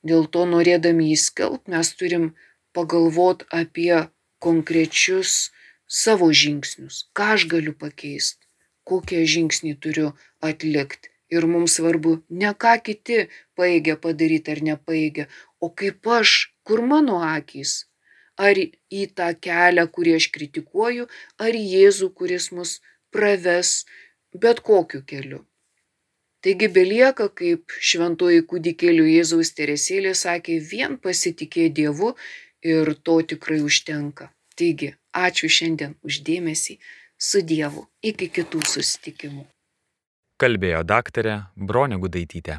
Dėl 0.06 0.26
to 0.34 0.44
norėdami 0.46 1.12
įskelb 1.14 1.68
mes 1.72 1.92
turim 1.98 2.32
pagalvot 2.76 3.44
apie 3.54 4.08
konkrečius 4.42 5.50
savo 5.86 6.28
žingsnius, 6.32 7.06
ką 7.16 7.34
aš 7.36 7.46
galiu 7.52 7.74
pakeisti, 7.78 8.46
kokie 8.88 9.22
žingsnį 9.34 9.76
turiu 9.82 10.12
atlikti. 10.40 11.10
Ir 11.32 11.46
mums 11.48 11.78
svarbu 11.78 12.18
ne 12.28 12.50
ką 12.52 12.74
kiti 12.84 13.28
paėgia 13.56 13.96
padaryti 13.96 14.52
ar 14.52 14.60
nepaėgia, 14.68 15.28
o 15.64 15.70
kaip 15.72 16.04
aš, 16.18 16.51
kur 16.66 16.82
mano 16.92 17.20
akys. 17.26 17.82
Ar 18.40 18.56
į 18.56 19.02
tą 19.16 19.28
kelią, 19.44 19.84
kurį 19.94 20.16
aš 20.18 20.28
kritikuoju, 20.34 21.06
ar 21.38 21.52
Jėzų, 21.52 22.08
kuris 22.16 22.48
mus 22.56 22.78
praves 23.12 23.82
bet 24.32 24.62
kokiu 24.64 25.02
keliu. 25.04 25.42
Taigi 26.42 26.66
belieka, 26.74 27.28
kaip 27.30 27.70
šventoji 27.78 28.42
kūdikėlių 28.50 29.04
Jėzaus 29.12 29.52
teresėlė 29.54 30.14
sakė, 30.18 30.58
vien 30.72 30.96
pasitikė 30.98 31.68
Dievu 31.70 32.16
ir 32.66 32.94
to 33.06 33.20
tikrai 33.22 33.60
užtenka. 33.62 34.32
Taigi, 34.58 34.90
ačiū 35.14 35.52
šiandien 35.58 35.94
uždėmesį 36.02 36.78
su 37.30 37.44
Dievu. 37.46 37.86
Iki 38.02 38.32
kitų 38.40 38.66
susitikimų. 38.74 39.46
Kalbėjo 40.42 40.82
daktarė 40.82 41.38
Bronė 41.54 42.00
Gudaitytė. 42.02 42.58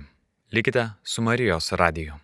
Likite 0.56 0.94
su 1.04 1.26
Marijos 1.26 1.74
radiju. 1.76 2.23